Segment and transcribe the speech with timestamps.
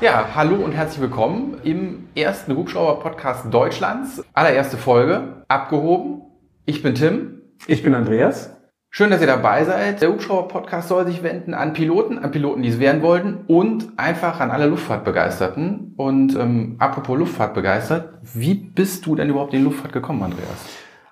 [0.00, 4.22] Ja, hallo und herzlich willkommen im ersten Hubschrauber-Podcast Deutschlands.
[4.32, 6.22] Allererste Folge, abgehoben.
[6.66, 7.42] Ich bin Tim.
[7.66, 8.56] Ich bin Andreas.
[8.90, 10.00] Schön, dass ihr dabei seid.
[10.00, 14.38] Der Hubschrauber-Podcast soll sich wenden an Piloten, an Piloten, die es werden wollten und einfach
[14.38, 15.94] an alle Luftfahrtbegeisterten.
[15.96, 20.64] Und ähm, apropos Luftfahrtbegeistert, wie bist du denn überhaupt in die Luftfahrt gekommen, Andreas?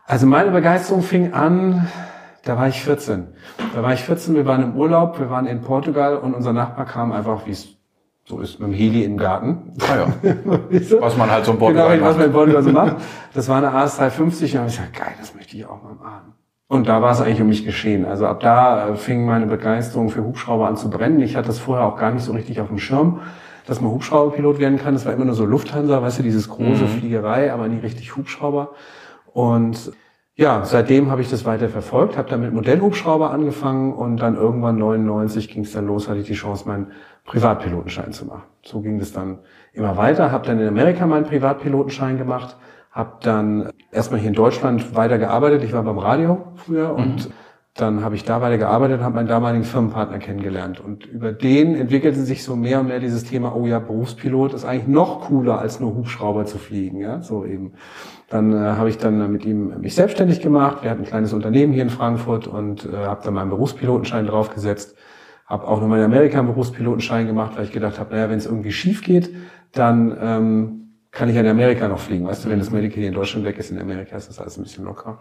[0.06, 1.88] Also meine Begeisterung fing an,
[2.44, 3.26] da war ich 14.
[3.74, 6.86] Da war ich 14, wir waren im Urlaub, wir waren in Portugal und unser Nachbar
[6.86, 7.75] kam einfach, wie es
[8.28, 9.72] so ist, mit dem Heli im Garten.
[9.88, 10.06] Ah ja.
[11.00, 12.10] was man halt so in Portugal genau, macht.
[12.10, 12.96] was man in Portugal so macht.
[13.34, 15.82] Das war eine AS 350 und da habe ich gesagt, geil, das möchte ich auch
[15.82, 16.32] mal machen.
[16.68, 18.04] Und da war es eigentlich um mich geschehen.
[18.04, 21.20] Also ab da äh, fing meine Begeisterung für Hubschrauber an zu brennen.
[21.20, 23.20] Ich hatte das vorher auch gar nicht so richtig auf dem Schirm,
[23.66, 24.94] dass man Hubschrauberpilot werden kann.
[24.94, 26.88] Das war immer nur so Lufthansa, weißt du, dieses große Mhm.
[26.88, 28.70] Fliegerei, aber nie richtig Hubschrauber.
[29.32, 29.92] Und
[30.38, 34.76] ja, seitdem habe ich das weiter verfolgt, habe dann mit Modellhubschrauber angefangen und dann irgendwann
[34.76, 36.88] 99 ging es dann los, hatte ich die Chance, meinen
[37.24, 38.42] Privatpilotenschein zu machen.
[38.62, 39.38] So ging es dann
[39.72, 42.58] immer weiter, habe dann in Amerika meinen Privatpilotenschein gemacht,
[42.90, 45.64] habe dann erstmal hier in Deutschland weiter gearbeitet.
[45.64, 47.30] Ich war beim Radio früher und
[47.76, 50.80] dann habe ich da weiter gearbeitet und habe meinen damaligen Firmenpartner kennengelernt.
[50.80, 54.64] Und über den entwickelte sich so mehr und mehr dieses Thema, oh ja, Berufspilot ist
[54.64, 57.00] eigentlich noch cooler, als nur Hubschrauber zu fliegen.
[57.00, 57.72] Ja, so eben.
[58.30, 60.82] Dann äh, habe ich dann mit ihm mich selbstständig gemacht.
[60.82, 64.96] Wir hatten ein kleines Unternehmen hier in Frankfurt und äh, habe dann meinen Berufspilotenschein draufgesetzt.
[65.46, 68.46] Habe auch nochmal in Amerika einen Berufspilotenschein gemacht, weil ich gedacht habe, naja, wenn es
[68.46, 69.30] irgendwie schief geht,
[69.72, 70.85] dann ähm,
[71.16, 72.26] kann ich ja in Amerika noch fliegen.
[72.26, 74.58] Weißt du, wenn das Medical hier in Deutschland weg ist, in Amerika ist das alles
[74.58, 75.18] ein bisschen locker.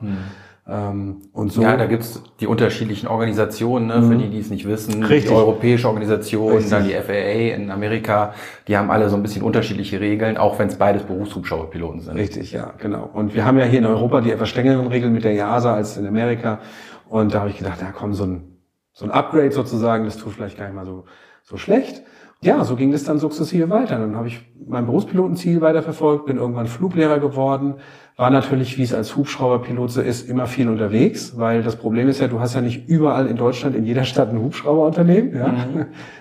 [0.68, 1.62] Ähm, und so.
[1.62, 5.04] Ja, da gibt's die unterschiedlichen Organisationen, ne, für die, die es nicht wissen.
[5.04, 5.30] Richtig.
[5.30, 6.70] Die europäische Organisation, Richtig.
[6.70, 8.34] dann die FAA in Amerika,
[8.68, 12.18] die haben alle so ein bisschen unterschiedliche Regeln, auch wenn es beides Berufshubschrauberpiloten sind.
[12.18, 13.10] Richtig, ja, genau.
[13.14, 15.96] Und wir haben ja hier in Europa die etwas strengeren Regeln mit der EASA als
[15.96, 16.60] in Amerika.
[17.08, 18.58] Und da habe ich gedacht, ja komm, so ein,
[18.92, 21.06] so ein Upgrade sozusagen, das tut vielleicht gar nicht mal so,
[21.44, 22.04] so schlecht.
[22.46, 23.98] Ja, so ging das dann sukzessive weiter.
[23.98, 27.76] Dann habe ich mein Berufspilotenziel weiterverfolgt, bin irgendwann Fluglehrer geworden,
[28.18, 32.22] war natürlich, wie es als Hubschrauberpilot so ist, immer viel unterwegs, weil das Problem ist
[32.22, 35.36] ja, du hast ja nicht überall in Deutschland in jeder Stadt ein Hubschrauberunternehmen.
[35.36, 35.56] Ja?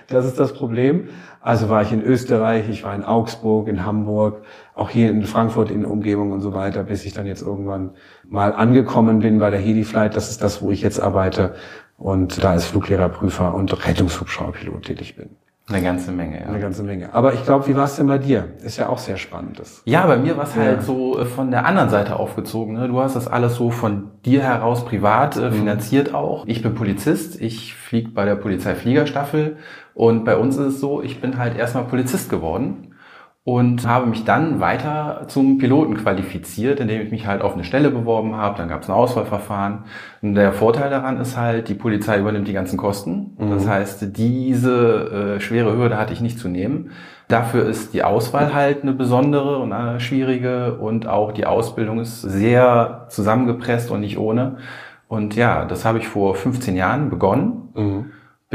[0.07, 1.09] Das ist das Problem.
[1.41, 4.41] Also war ich in Österreich, ich war in Augsburg, in Hamburg,
[4.73, 7.91] auch hier in Frankfurt in der Umgebung und so weiter, bis ich dann jetzt irgendwann
[8.27, 10.15] mal angekommen bin bei der Heli Flight.
[10.15, 11.53] Das ist das, wo ich jetzt arbeite
[11.97, 15.37] und da als Fluglehrerprüfer und Rettungshubschrauberpilot tätig bin.
[15.67, 16.45] Eine ganze Menge, ja.
[16.45, 17.11] Eine ganze Menge.
[17.11, 18.49] Aber ich glaube, wie war es denn bei dir?
[18.63, 19.59] Ist ja auch sehr spannend.
[19.85, 20.61] Ja, bei mir war es Ja.
[20.61, 22.75] halt so äh, von der anderen Seite aufgezogen.
[22.75, 22.87] Ne?
[22.87, 25.43] Du hast das alles so von dir heraus privat Mhm.
[25.43, 26.45] äh, finanziert auch.
[26.45, 29.57] Ich bin Polizist, ich fliege bei der Polizeifliegerstaffel
[29.95, 32.84] und bei uns ist es so, ich bin halt erstmal Polizist geworden
[33.45, 37.91] und habe mich dann weiter zum Piloten qualifiziert, indem ich mich halt auf eine Stelle
[37.91, 38.57] beworben habe.
[38.57, 39.83] Dann gab es ein Auswahlverfahren.
[40.23, 43.37] Und der Vorteil daran ist halt, die Polizei übernimmt die ganzen Kosten.
[43.51, 46.89] Das heißt, diese äh, schwere Hürde hatte ich nicht zu nehmen.
[47.27, 52.23] Dafür ist die Auswahl halt eine besondere und eine schwierige und auch die Ausbildung ist
[52.23, 54.57] sehr zusammengepresst und nicht ohne.
[55.07, 57.69] Und ja, das habe ich vor 15 Jahren begonnen.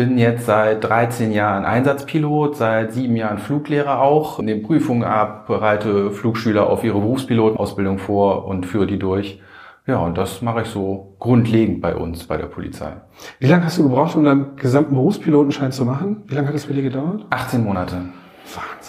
[0.00, 6.10] Bin jetzt seit 13 Jahren Einsatzpilot, seit sieben Jahren Fluglehrer auch, nehme Prüfungen ab, bereite
[6.10, 9.42] Flugschüler auf ihre Berufspilotenausbildung vor und führe die durch.
[9.86, 12.92] Ja, und das mache ich so grundlegend bei uns, bei der Polizei.
[13.40, 16.22] Wie lange hast du gebraucht, um deinen gesamten Berufspilotenschein zu machen?
[16.28, 17.26] Wie lange hat das bei dir gedauert?
[17.28, 17.96] 18 Monate.
[17.96, 18.79] Wahnsinn.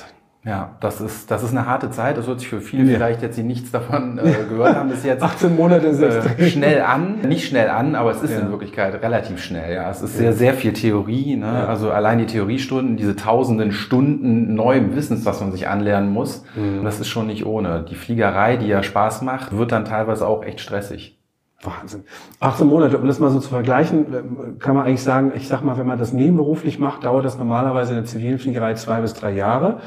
[0.44, 2.18] Ja, das ist, das ist eine harte Zeit.
[2.18, 2.96] Das hört sich für viele Ja.
[2.96, 6.82] vielleicht jetzt, die nichts davon äh, gehört haben bis jetzt, 18 Monate ist äh, schnell
[6.82, 7.20] an.
[7.28, 8.40] Nicht schnell an, aber es ist Ja.
[8.40, 9.76] in Wirklichkeit relativ schnell.
[9.76, 11.36] Ja, es ist sehr, sehr viel Theorie.
[11.36, 11.46] Ne?
[11.46, 11.66] Ja.
[11.68, 16.84] Also allein die Theoriestunden, diese tausenden Stunden neuem Wissens, was man sich anlernen muss, Mhm.
[16.86, 17.86] das ist schon nicht ohne.
[17.88, 21.20] Die Fliegerei, die ja Spaß macht, wird dann teilweise auch echt stressig.
[21.64, 22.04] Wahnsinn.
[22.40, 25.64] 18 Monate, um das mal so zu vergleichen, ähm, kann man eigentlich sagen, ich sag
[25.64, 29.14] mal, wenn man das nebenberuflich macht, dauert das normalerweise in der zivilen Fliegerei zwei bis
[29.14, 29.78] drei Jahre.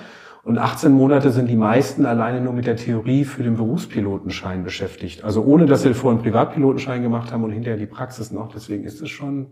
[0.45, 5.25] Und 18 Monate sind die meisten alleine nur mit der Theorie für den Berufspilotenschein beschäftigt.
[5.25, 8.53] Also ohne, dass sie vorher einen Privatpilotenschein gemacht haben und hinterher die Praxis noch.
[8.53, 9.47] Deswegen ist es schon.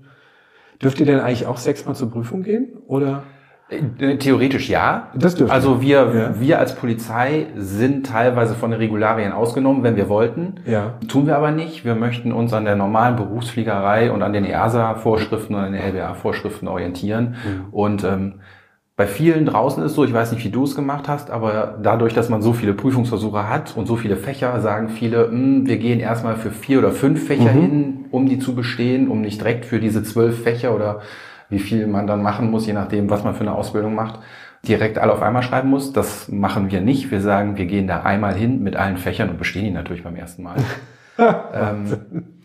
[0.82, 2.72] Dürft ihr denn eigentlich auch sechsmal zur Prüfung gehen?
[2.86, 3.22] Oder?
[3.70, 5.08] Äh, Theoretisch ja.
[5.14, 5.54] Das dürft ihr.
[5.54, 6.40] Also wir, Ja.
[6.40, 10.56] wir als Polizei sind teilweise von den Regularien ausgenommen, wenn wir wollten.
[10.66, 10.94] Ja.
[11.08, 11.86] Tun wir aber nicht.
[11.86, 16.68] Wir möchten uns an der normalen Berufsfliegerei und an den EASA-Vorschriften und an den LBA-Vorschriften
[16.68, 17.36] orientieren.
[17.70, 18.40] Und ähm,
[19.02, 22.14] bei vielen draußen ist so, ich weiß nicht, wie du es gemacht hast, aber dadurch,
[22.14, 25.98] dass man so viele Prüfungsversuche hat und so viele Fächer, sagen viele, "Hm, wir gehen
[25.98, 29.80] erstmal für vier oder fünf Fächer hin, um die zu bestehen, um nicht direkt für
[29.80, 31.00] diese zwölf Fächer oder
[31.50, 34.20] wie viel man dann machen muss, je nachdem, was man für eine Ausbildung macht,
[34.68, 35.92] direkt alle auf einmal schreiben muss.
[35.92, 37.10] Das machen wir nicht.
[37.10, 40.14] Wir sagen, wir gehen da einmal hin mit allen Fächern und bestehen die natürlich beim
[40.14, 40.58] ersten Mal.
[41.18, 41.86] ähm,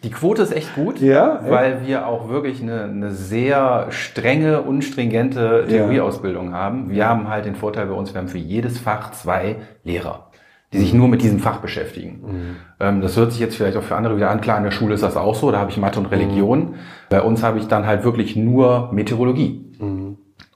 [0.07, 4.83] die Quote ist echt gut, Ja, weil wir auch wirklich eine, eine sehr strenge und
[4.83, 6.89] stringente Theorieausbildung haben.
[6.89, 10.31] Wir haben halt den Vorteil bei uns, wir haben für jedes Fach zwei Lehrer,
[10.71, 12.21] die sich nur mit diesem Fach beschäftigen.
[12.25, 12.55] Mhm.
[12.79, 14.39] Ähm, das hört sich jetzt vielleicht auch für andere wieder an.
[14.39, 16.75] Klar, in der Schule ist das auch so, da habe ich Mathe und Religion.
[17.09, 19.66] Bei uns habe ich dann halt wirklich nur Meteorologie Mhm.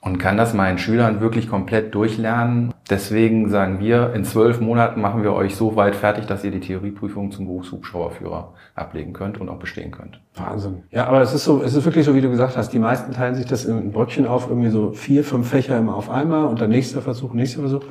[0.02, 2.74] Und kann das meinen Schülern wirklich komplett durchlernen.
[2.90, 6.60] Deswegen sagen wir, in zwölf Monaten machen wir euch so weit fertig, dass ihr die
[6.60, 10.20] Theorieprüfung zum Berufshubschrauberführer ablegen könnt und auch bestehen könnt.
[10.36, 10.84] Wahnsinn.
[10.90, 12.74] Ja, aber es ist so, es ist wirklich so, wie du gesagt hast.
[12.74, 16.10] Die meisten teilen sich das in Bröckchen auf, irgendwie so vier, fünf Fächer immer auf
[16.10, 17.84] einmal und dann nächster Versuch, nächster Versuch.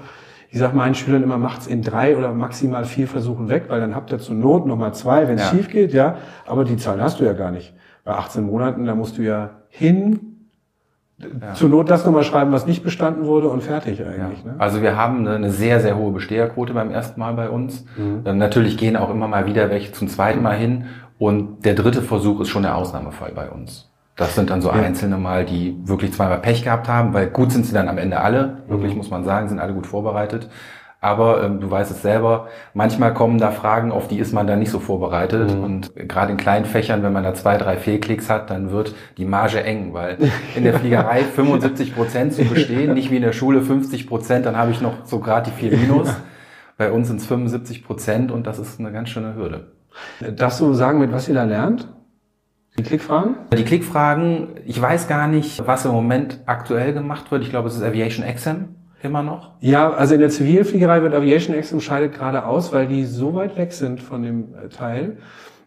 [0.50, 3.94] Ich sage meinen Schülern immer, macht's in drei oder maximal vier Versuchen weg, weil dann
[3.94, 5.50] habt ihr zur Not nochmal zwei, wenn es Ja.
[5.50, 6.16] schief geht, ja.
[6.44, 7.72] Aber die Zahlen hast du ja gar nicht.
[8.02, 10.29] Bei 18 Monaten, da musst du ja hin,
[11.54, 14.44] zur Not das nochmal schreiben, was nicht bestanden wurde und fertig eigentlich.
[14.44, 14.54] Ne?
[14.58, 17.84] Also wir haben eine, eine sehr, sehr hohe Besteherquote beim ersten Mal bei uns.
[18.24, 20.86] Äh, Natürlich gehen auch immer mal wieder welche zum zweiten Mal hin.
[21.18, 23.90] Und der dritte Versuch ist schon der Ausnahmefall bei uns.
[24.16, 27.64] Das sind dann so Einzelne mal, die wirklich zweimal Pech gehabt haben, weil gut sind
[27.64, 28.58] sie dann am Ende alle.
[28.68, 30.48] Wirklich muss man sagen, sind alle gut vorbereitet.
[31.02, 34.58] Aber ähm, du weißt es selber, manchmal kommen da Fragen, auf die ist man dann
[34.58, 35.50] nicht so vorbereitet.
[35.50, 39.24] Und gerade in kleinen Fächern, wenn man da zwei, drei Fehlklicks hat, dann wird die
[39.24, 40.18] Marge eng, weil
[40.54, 44.58] in der Fliegerei 75 Prozent zu bestehen, nicht wie in der Schule 50 Prozent, dann
[44.58, 46.14] habe ich noch so gerade die vier Minus.
[46.76, 49.72] Bei uns sind es 75 Prozent und das ist eine ganz schöne Hürde.
[50.36, 51.88] Das du sagen, mit was ihr da lernt?
[52.78, 53.36] Die Klickfragen?
[53.56, 57.42] Die Klickfragen, ich weiß gar nicht, was im Moment aktuell gemacht wird.
[57.42, 59.52] Ich glaube, es ist Aviation Exam immer noch.
[59.60, 63.56] Ja, also in der Zivilfliegerei wird Aviation Exam scheidet gerade aus, weil die so weit
[63.56, 65.18] weg sind von dem äh, Teil.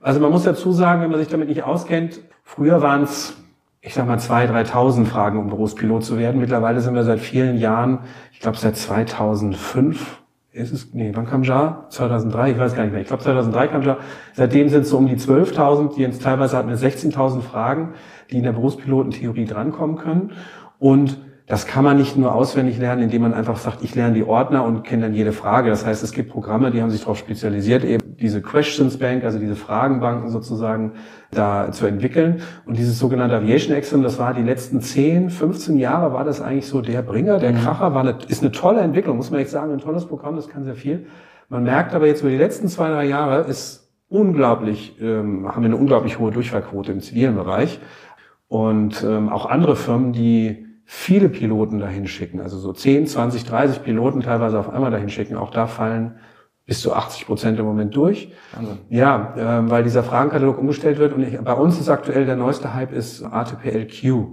[0.02, 3.36] Also man muss dazu sagen, wenn man sich damit nicht auskennt, früher waren es,
[3.82, 6.40] ich sag mal, 2.000, 3.000 Fragen, um Berufspilot zu werden.
[6.40, 8.00] Mittlerweile sind wir seit vielen Jahren,
[8.32, 10.20] ich glaube seit 2005,
[10.54, 11.88] ist es, nee, wann kam JAR?
[11.90, 13.02] 2003, ich weiß gar nicht mehr.
[13.02, 13.98] Ich glaube 2003 kam JAR.
[14.34, 17.94] Seitdem sind es so um die 12.000, die jetzt teilweise hatten wir 16.000 Fragen,
[18.30, 20.34] die in der Berufspilotentheorie drankommen können.
[20.78, 24.24] Und das kann man nicht nur auswendig lernen, indem man einfach sagt, ich lerne die
[24.24, 25.70] Ordner und kenne dann jede Frage.
[25.70, 29.40] Das heißt, es gibt Programme, die haben sich darauf spezialisiert, eben diese Questions Bank, also
[29.40, 30.94] diese Fragenbanken sozusagen
[31.32, 32.42] da zu entwickeln.
[32.66, 36.68] Und dieses sogenannte Aviation Exam, das war die letzten 10, 15 Jahre, war das eigentlich
[36.68, 39.74] so der Bringer, der Kracher, war eine, ist eine tolle Entwicklung, muss man echt sagen,
[39.74, 41.08] ein tolles Programm, das kann sehr viel.
[41.50, 45.68] Man merkt aber jetzt über die letzten zwei, drei Jahre ist unglaublich, ähm, haben wir
[45.68, 47.82] eine unglaublich hohe Durchfallquote im zivilen Bereich.
[48.48, 53.84] Und ähm, auch andere Firmen, die viele Piloten dahin schicken, also so 10, 20, 30
[53.84, 56.20] Piloten teilweise auf einmal dahin schicken, auch da fallen
[56.66, 58.32] bis zu 80 Prozent im Moment durch.
[58.56, 58.78] Wahnsinn.
[58.90, 62.74] Ja, ähm, weil dieser Fragenkatalog umgestellt wird und ich, bei uns ist aktuell der neueste
[62.76, 64.28] Hype ist ATPLQ.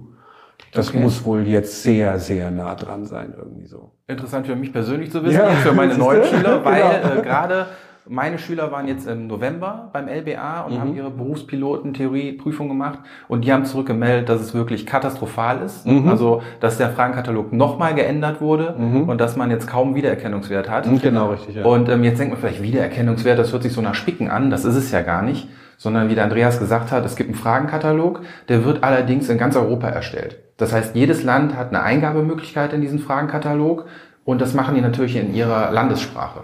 [0.73, 1.01] Das Okay.
[1.01, 3.93] muss wohl jetzt sehr, sehr nah dran sein, irgendwie so.
[4.07, 7.21] Interessant für mich persönlich zu wissen, Ja, für meine neuen Schüler, weil Genau.
[7.21, 7.67] äh, gerade
[8.11, 12.99] meine Schüler waren jetzt im November beim LBA und haben ihre Berufspiloten-Theorieprüfung gemacht
[13.29, 15.87] und die haben zurückgemeldet, dass es wirklich katastrophal ist.
[16.11, 18.75] Also, dass der Fragenkatalog nochmal geändert wurde
[19.07, 20.87] und dass man jetzt kaum Wiedererkennungswert hat.
[21.01, 21.65] Genau, richtig, ja.
[21.65, 24.65] Und ähm, jetzt denkt man vielleicht Wiedererkennungswert, das hört sich so nach Spicken an, das
[24.65, 28.23] ist es ja gar nicht, sondern wie der Andreas gesagt hat, es gibt einen Fragenkatalog,
[28.49, 30.41] der wird allerdings in ganz Europa erstellt.
[30.57, 33.87] Das heißt, jedes Land hat eine Eingabemöglichkeit in diesen Fragenkatalog
[34.25, 36.41] und das machen die natürlich in ihrer Landessprache.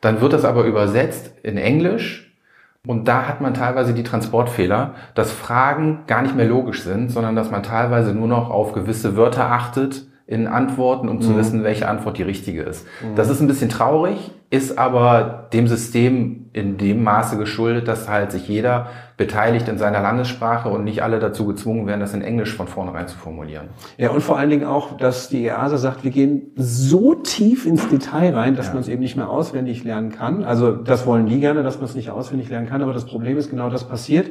[0.00, 2.26] Dann wird das aber übersetzt in Englisch.
[2.86, 7.36] Und da hat man teilweise die Transportfehler, dass Fragen gar nicht mehr logisch sind, sondern
[7.36, 11.88] dass man teilweise nur noch auf gewisse Wörter achtet in Antworten, um zu wissen, welche
[11.88, 12.86] Antwort die richtige ist.
[13.16, 18.30] Das ist ein bisschen traurig, ist aber dem System in dem Maße geschuldet, dass halt
[18.30, 22.54] sich jeder beteiligt in seiner Landessprache und nicht alle dazu gezwungen werden, das in Englisch
[22.54, 23.70] von vornherein zu formulieren.
[23.98, 27.88] Ja, und vor allen Dingen auch, dass die EASA sagt, wir gehen so tief ins
[27.88, 30.44] Detail rein, dass man es eben nicht mehr auswendig lernen kann.
[30.44, 33.36] Also das wollen die gerne, dass man es nicht auswendig lernen kann, aber das Problem
[33.36, 34.30] ist genau das passiert.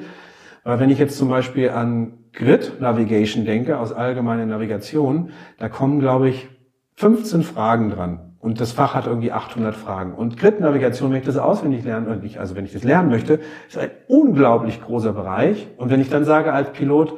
[0.64, 6.00] Weil wenn ich jetzt zum Beispiel an Grid Navigation denke, aus allgemeiner Navigation, da kommen,
[6.00, 6.48] glaube ich,
[6.96, 8.30] 15 Fragen dran.
[8.40, 10.14] Und das Fach hat irgendwie 800 Fragen.
[10.14, 13.40] Und Grid-Navigation, wenn ich das auswendig lernen, oder nicht, also wenn ich das lernen möchte,
[13.68, 15.68] ist ein unglaublich großer Bereich.
[15.78, 17.18] Und wenn ich dann sage als Pilot,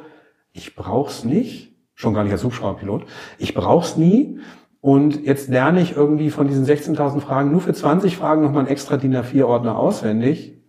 [0.52, 3.06] ich brauch's nicht, schon gar nicht als Hubschrauberpilot,
[3.38, 4.40] ich brauch's nie.
[4.80, 8.68] Und jetzt lerne ich irgendwie von diesen 16.000 Fragen nur für 20 Fragen nochmal einen
[8.68, 10.61] extra DIN A4-Ordner auswendig.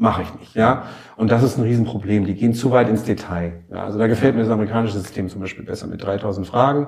[0.00, 0.84] Mache ich nicht, ja.
[1.16, 2.24] Und das ist ein Riesenproblem.
[2.24, 3.64] Die gehen zu weit ins Detail.
[3.70, 6.86] Ja, also da gefällt mir das amerikanische System zum Beispiel besser mit 3000 Fragen.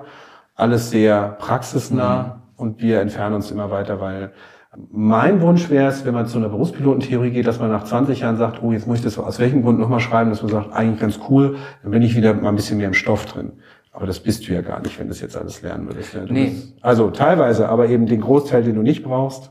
[0.54, 4.32] Alles sehr praxisnah und wir entfernen uns immer weiter, weil
[4.92, 8.36] mein Wunsch wäre es, wenn man zu einer Berufspilotentheorie geht, dass man nach 20 Jahren
[8.36, 11.00] sagt, oh, jetzt muss ich das aus welchem Grund nochmal schreiben, dass man sagt, eigentlich
[11.00, 13.52] ganz cool, dann bin ich wieder mal ein bisschen mehr im Stoff drin.
[13.92, 16.14] Aber das bist du ja gar nicht, wenn du das jetzt alles lernen würdest.
[16.14, 16.50] Ja, Nee.
[16.50, 19.50] bist- also teilweise, aber eben den Großteil, den du nicht brauchst.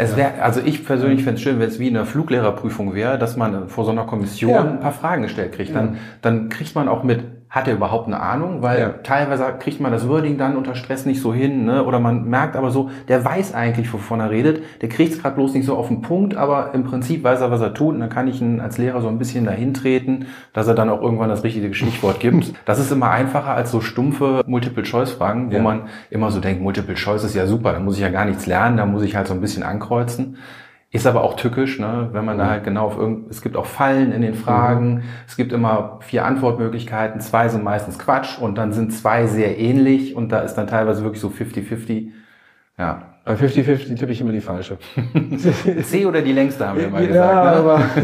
[0.00, 3.18] Es wär, also ich persönlich fände es schön, wenn es wie in einer Fluglehrerprüfung wäre,
[3.18, 5.74] dass man vor so einer Kommission ein paar Fragen gestellt kriegt.
[5.74, 8.62] Dann, dann kriegt man auch mit, hat er überhaupt eine Ahnung?
[8.62, 8.88] Weil Ja.
[9.02, 11.84] teilweise kriegt man das Wording dann unter Stress nicht so hin, ne?
[11.84, 14.62] Oder man merkt aber so, der weiß eigentlich, wovon er redet.
[14.82, 17.50] Der kriegt es gerade bloß nicht so auf den Punkt, aber im Prinzip weiß er,
[17.50, 17.94] was er tut.
[17.94, 20.88] Und dann kann ich ihn als Lehrer so ein bisschen dahin treten, dass er dann
[20.88, 22.52] auch irgendwann das richtige Stichwort gibt.
[22.64, 25.62] Das ist immer einfacher als so stumpfe Multiple-Choice-Fragen, wo Ja.
[25.62, 28.76] man immer so denkt, Multiple-Choice ist ja super, da muss ich ja gar nichts lernen,
[28.76, 30.36] da muss ich halt so ein bisschen ankreuzen.
[30.92, 32.08] Ist aber auch tückisch, ne?
[32.10, 35.36] wenn man da halt genau auf irgend, es gibt auch Fallen in den Fragen, es
[35.36, 40.32] gibt immer vier Antwortmöglichkeiten, zwei sind meistens Quatsch und dann sind zwei sehr ähnlich und
[40.32, 42.08] da ist dann teilweise wirklich so 50-50.
[42.76, 43.02] Ja.
[43.24, 44.78] Bei 50-50 tippe ich immer die falsche.
[45.84, 47.34] C oder die längste haben wir mal ja, gesagt.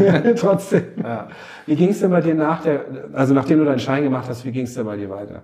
[0.01, 0.17] Ne?
[0.17, 0.83] aber trotzdem.
[1.03, 1.27] Ja.
[1.65, 4.45] Wie ging es denn bei dir nach der, also nachdem du deinen Schein gemacht hast,
[4.45, 5.43] wie ging es denn bei dir weiter?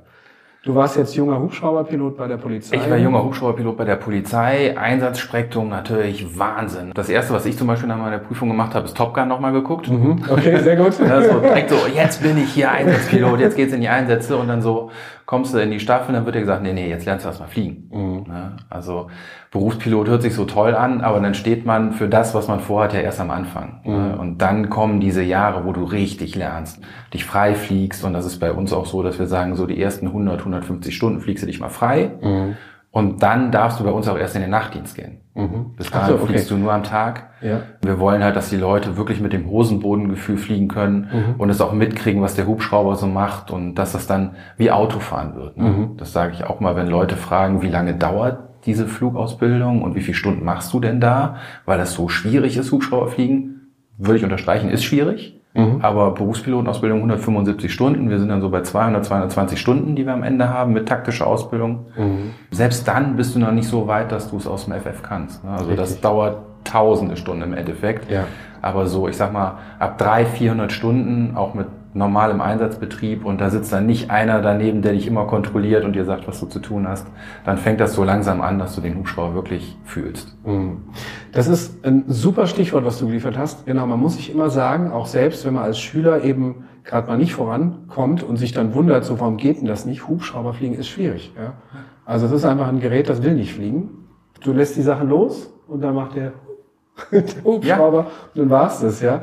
[0.66, 2.78] Du warst jetzt junger Hubschrauberpilot bei der Polizei.
[2.78, 4.78] Ich war junger Hubschrauberpilot bei der Polizei.
[4.78, 6.92] Einsatzspektrum natürlich Wahnsinn.
[6.96, 9.52] Das erste, was ich zum Beispiel nach meiner Prüfung gemacht habe, ist Top Gun nochmal
[9.52, 9.90] geguckt.
[9.90, 10.24] Mhm.
[10.26, 10.98] Okay, sehr gut.
[11.00, 14.48] Ja, so direkt so, jetzt bin ich hier Einsatzpilot, jetzt geht's in die Einsätze und
[14.48, 14.90] dann so
[15.26, 17.50] kommst du in die Staffel, dann wird dir gesagt, nee, nee, jetzt lernst du erstmal
[17.50, 18.26] fliegen.
[18.28, 19.08] Ja, also
[19.52, 22.94] Berufspilot hört sich so toll an, aber dann steht man für das, was man vorhat,
[22.94, 23.82] ja erst am Anfang.
[23.86, 26.82] Ja, Und dann kommen diese Jahre, wo du richtig lernst,
[27.14, 28.04] dich frei fliegst.
[28.04, 30.96] Und das ist bei uns auch so, dass wir sagen, so die ersten 100, 150
[30.96, 32.12] Stunden fliegst du dich mal frei
[32.94, 35.18] und dann darfst du bei uns auch erst in den Nachtdienst gehen.
[35.76, 36.34] Bis Ach dahin so, okay.
[36.34, 37.32] fliegst du nur am Tag.
[37.42, 37.62] Ja.
[37.82, 41.74] Wir wollen halt, dass die Leute wirklich mit dem Hosenbodengefühl fliegen können und es auch
[41.74, 45.58] mitkriegen, was der Hubschrauber so macht und dass das dann wie Autofahren wird.
[45.58, 45.90] Ne?
[45.98, 50.02] Das sage ich auch mal, wenn Leute fragen, wie lange dauert diese Flugausbildung und wie
[50.02, 54.70] viele Stunden machst du denn da, weil das so schwierig ist, Hubschrauberfliegen, würde ich unterstreichen,
[54.70, 55.42] ist schwierig.
[55.82, 60.24] Aber Berufspilotenausbildung 175 Stunden, wir sind dann so bei 200, 220 Stunden, die wir am
[60.24, 61.88] Ende haben mit taktischer Ausbildung.
[62.50, 65.44] Selbst dann bist du noch nicht so weit, dass du es aus dem FF kannst.
[65.44, 65.52] ne?
[65.52, 66.02] Also das Richtig.
[66.02, 68.10] dauert tausende Stunden im Endeffekt.
[68.10, 68.26] Ja.
[68.62, 73.50] Aber so, ich sag mal, ab 300, 400 Stunden, auch mit normalem Einsatzbetrieb und da
[73.50, 76.60] sitzt dann nicht einer daneben, der dich immer kontrolliert und dir sagt, was du zu
[76.60, 77.08] tun hast,
[77.46, 80.36] dann fängt das so langsam an, dass du den Hubschrauber wirklich fühlst.
[81.32, 83.66] Das ist ein super Stichwort, was du geliefert hast.
[83.66, 87.18] Genau, man muss sich immer sagen, auch selbst wenn man als Schüler eben gerade mal
[87.18, 90.08] nicht vorankommt und sich dann wundert, so warum geht denn das nicht?
[90.08, 91.34] Hubschrauberfliegen ist schwierig.
[91.38, 91.54] Ja?
[92.06, 93.90] Also es ist einfach ein Gerät, das will nicht fliegen.
[94.42, 96.34] Du lässt die Sachen los und dann macht der,
[97.12, 99.22] der Hubschrauber und dann war's das, ja.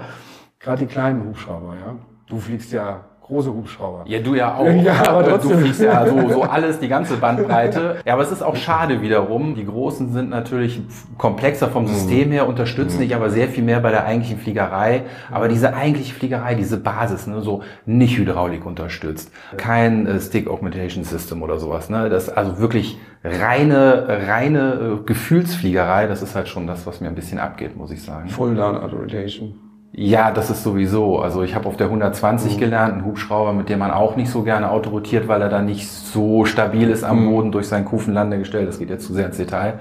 [0.59, 1.97] Gerade die kleinen Hubschrauber, ja.
[2.31, 4.05] Du fliegst ja große Hubschrauber.
[4.07, 4.67] Ja, du ja auch.
[4.85, 5.59] Ja, aber du trotzdem.
[5.61, 7.97] fliegst ja so, so alles, die ganze Bandbreite.
[8.05, 9.55] Ja, aber es ist auch schade wiederum.
[9.55, 10.81] Die Großen sind natürlich
[11.19, 15.03] komplexer vom System her, unterstützen dich aber sehr viel mehr bei der eigentlichen Fliegerei.
[15.31, 21.05] Aber diese eigentliche Fliegerei, diese Basis, ne, so nicht Hydraulik unterstützt, kein äh, Stick Augmentation
[21.05, 26.67] System oder sowas, ne, das also wirklich reine, reine äh, Gefühlsfliegerei, das ist halt schon
[26.67, 28.29] das, was mir ein bisschen abgeht, muss ich sagen.
[28.29, 29.70] Full Down Auto-Rotation.
[29.93, 31.19] Ja, das ist sowieso.
[31.19, 34.43] Also ich habe auf der 120 gelernt, einen Hubschrauber, mit dem man auch nicht so
[34.43, 38.67] gerne autorotiert, weil er dann nicht so stabil ist am Boden durch sein Kufenlandegestell.
[38.67, 39.81] Das geht jetzt zu sehr ins Detail.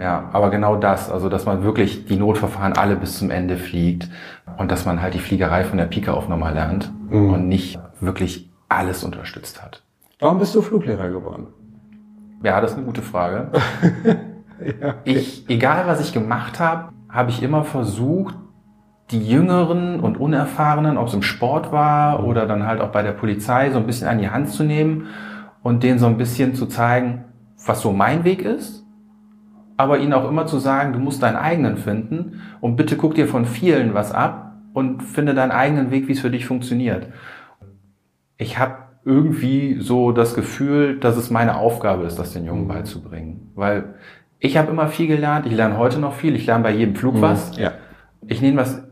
[0.00, 4.08] Ja, aber genau das, also dass man wirklich die Notverfahren alle bis zum Ende fliegt
[4.58, 8.50] und dass man halt die Fliegerei von der Pike auf nochmal lernt und nicht wirklich
[8.68, 9.82] alles unterstützt hat.
[10.18, 11.46] Warum bist du Fluglehrer geworden?
[12.42, 13.50] Ja, das ist eine gute Frage.
[15.04, 18.36] Ich, egal was ich gemacht habe, habe ich immer versucht,
[19.10, 23.12] die Jüngeren und Unerfahrenen, ob es im Sport war oder dann halt auch bei der
[23.12, 25.08] Polizei, so ein bisschen an die Hand zu nehmen
[25.62, 27.24] und denen so ein bisschen zu zeigen,
[27.66, 28.84] was so mein Weg ist,
[29.76, 33.26] aber ihnen auch immer zu sagen, du musst deinen eigenen finden und bitte guck dir
[33.26, 37.08] von vielen was ab und finde deinen eigenen Weg, wie es für dich funktioniert.
[38.36, 43.52] Ich habe irgendwie so das Gefühl, dass es meine Aufgabe ist, das den Jungen beizubringen,
[43.54, 43.94] weil
[44.38, 47.20] ich habe immer viel gelernt, ich lerne heute noch viel, ich lerne bei jedem Flug
[47.20, 47.56] was.
[47.56, 47.72] Ja.
[48.26, 48.82] Ich nehme was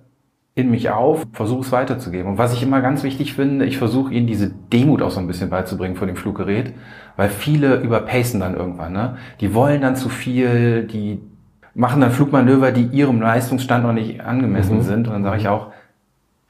[0.55, 2.33] in mich auf, versuche es weiterzugeben.
[2.33, 5.27] Und was ich immer ganz wichtig finde, ich versuche ihnen diese Demut auch so ein
[5.27, 6.75] bisschen beizubringen vor dem Fluggerät,
[7.17, 8.93] weil viele überpacen dann irgendwann.
[8.93, 9.17] Ne?
[9.41, 11.23] Die wollen dann zu viel, die
[11.75, 15.09] machen dann Flugmanöver, die ihrem Leistungsstand noch nicht angemessen sind.
[15.09, 15.69] Und dann sage ich auch,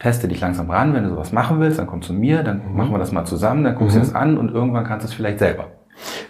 [0.00, 2.90] teste dich langsam ran, wenn du sowas machen willst, dann komm zu mir, dann machen
[2.90, 5.14] wir das mal zusammen, dann guckst du dir das an und irgendwann kannst du es
[5.14, 5.68] vielleicht selber.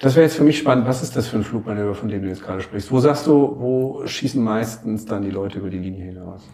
[0.01, 0.87] Das wäre jetzt für mich spannend.
[0.87, 2.93] Was ist das für ein Flugmanöver, von dem du jetzt gerade sprichst?
[2.93, 6.47] Wo sagst du, wo schießen meistens dann die Leute über die Linie hinaus?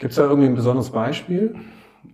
[0.00, 1.54] Gibt es da irgendwie ein besonderes Beispiel?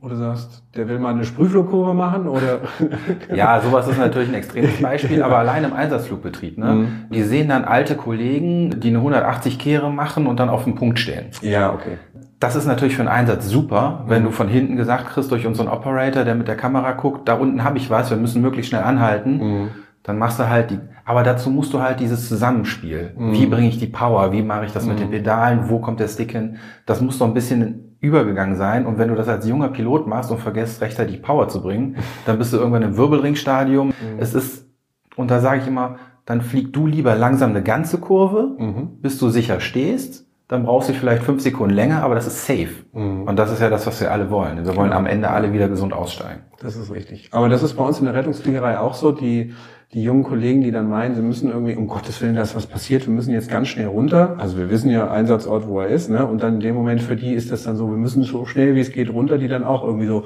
[0.00, 2.58] Wo du sagst, der will mal eine Sprühflugkurve machen oder?
[3.34, 6.58] Ja, sowas ist natürlich ein extremes Beispiel, aber allein im Einsatzflugbetrieb.
[6.58, 6.88] Ne?
[7.10, 11.26] Die sehen dann alte Kollegen, die eine 180-Kehre machen und dann auf dem Punkt stehen.
[11.40, 11.98] ja, okay.
[12.38, 15.68] Das ist natürlich für einen Einsatz super, wenn du von hinten gesagt kriegst durch unseren
[15.68, 18.82] Operator, der mit der Kamera guckt, da unten habe ich was, wir müssen möglichst schnell
[18.82, 19.70] anhalten.
[20.06, 23.12] Dann machst du halt die, aber dazu musst du halt dieses Zusammenspiel.
[23.18, 23.32] Mhm.
[23.32, 24.30] Wie bringe ich die Power?
[24.30, 24.90] Wie mache ich das mhm.
[24.90, 25.68] mit den Pedalen?
[25.68, 26.58] Wo kommt der Stick hin?
[26.86, 28.86] Das muss doch ein bisschen übergegangen sein.
[28.86, 32.38] Und wenn du das als junger Pilot machst und vergisst rechtzeitig Power zu bringen, dann
[32.38, 33.88] bist du irgendwann im Wirbelringstadium.
[33.88, 33.92] Mhm.
[34.18, 34.68] Es ist,
[35.16, 39.00] und da sage ich immer, dann flieg du lieber langsam eine ganze Kurve, mhm.
[39.02, 42.68] bis du sicher stehst dann brauchst du vielleicht fünf Sekunden länger, aber das ist safe.
[42.92, 43.24] Mhm.
[43.24, 44.64] Und das ist ja das, was wir alle wollen.
[44.64, 46.42] Wir wollen am Ende alle wieder gesund aussteigen.
[46.60, 47.30] Das ist richtig.
[47.32, 49.10] Aber das ist bei uns in der Rettungsfliegerei auch so.
[49.10, 49.54] Die,
[49.92, 52.66] die jungen Kollegen, die dann meinen, sie müssen irgendwie, um Gottes Willen, da ist was
[52.66, 54.36] passiert, wir müssen jetzt ganz schnell runter.
[54.38, 56.26] Also wir wissen ja Einsatzort, wo er ist, ne?
[56.26, 58.74] Und dann in dem Moment für die ist das dann so, wir müssen so schnell
[58.74, 60.24] wie es geht runter, die dann auch irgendwie so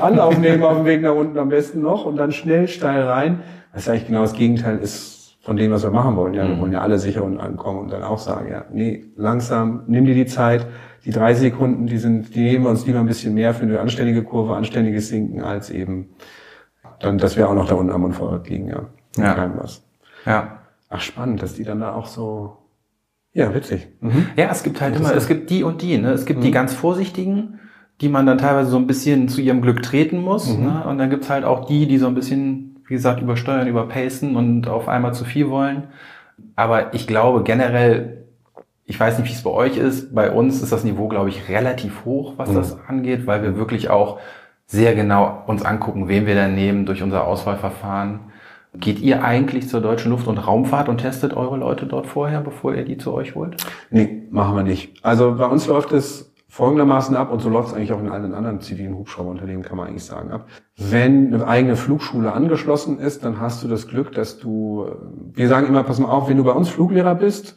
[0.00, 3.40] Anlauf nehmen auf dem Weg nach unten am besten noch und dann schnell steil rein.
[3.72, 6.34] Das ist eigentlich genau das Gegenteil ist von dem, was wir machen wollen.
[6.34, 6.60] Ja, wir mhm.
[6.60, 10.14] wollen ja alle sicher und ankommen und dann auch sagen, ja, nee, langsam, nimm dir
[10.14, 10.66] die Zeit.
[11.04, 13.78] Die drei Sekunden, die sind, die nehmen wir uns lieber ein bisschen mehr für eine
[13.78, 16.08] anständige Kurve, anständiges Sinken, als eben
[17.00, 18.86] dann, dass wir auch noch da unten am Unfallort liegen, ja.
[19.16, 19.34] Ja.
[19.34, 19.82] Kein was.
[20.24, 20.58] Ja.
[20.88, 22.58] Ach, spannend, dass die dann da auch so,
[23.32, 23.88] ja, witzig.
[24.00, 24.26] Mhm.
[24.36, 26.12] Ja, es gibt halt immer, es gibt die und die, ne?
[26.12, 26.44] Es gibt mhm.
[26.44, 27.60] die ganz Vorsichtigen,
[28.00, 30.64] die man dann teilweise so ein bisschen zu ihrem Glück treten muss, mhm.
[30.64, 30.84] ne?
[30.86, 34.68] Und dann gibt's halt auch die, die so ein bisschen wie gesagt, übersteuern, überpacen und
[34.68, 35.88] auf einmal zu viel wollen.
[36.54, 38.24] Aber ich glaube generell,
[38.84, 41.48] ich weiß nicht, wie es bei euch ist, bei uns ist das Niveau, glaube ich,
[41.48, 42.54] relativ hoch, was mhm.
[42.54, 44.20] das angeht, weil wir wirklich auch
[44.66, 48.20] sehr genau uns angucken, wen wir dann nehmen durch unser Auswahlverfahren.
[48.74, 52.74] Geht ihr eigentlich zur Deutschen Luft- und Raumfahrt und testet eure Leute dort vorher, bevor
[52.74, 53.56] ihr die zu euch holt?
[53.90, 55.02] Nee, machen wir nicht.
[55.02, 58.34] Also bei uns läuft es folgendermaßen ab, und so läuft es eigentlich auch in allen
[58.34, 60.48] anderen zivilen Hubschrauberunternehmen, kann man eigentlich sagen, ab.
[60.76, 64.86] Wenn eine eigene Flugschule angeschlossen ist, dann hast du das Glück, dass du,
[65.34, 67.56] wir sagen immer, pass mal auf, wenn du bei uns Fluglehrer bist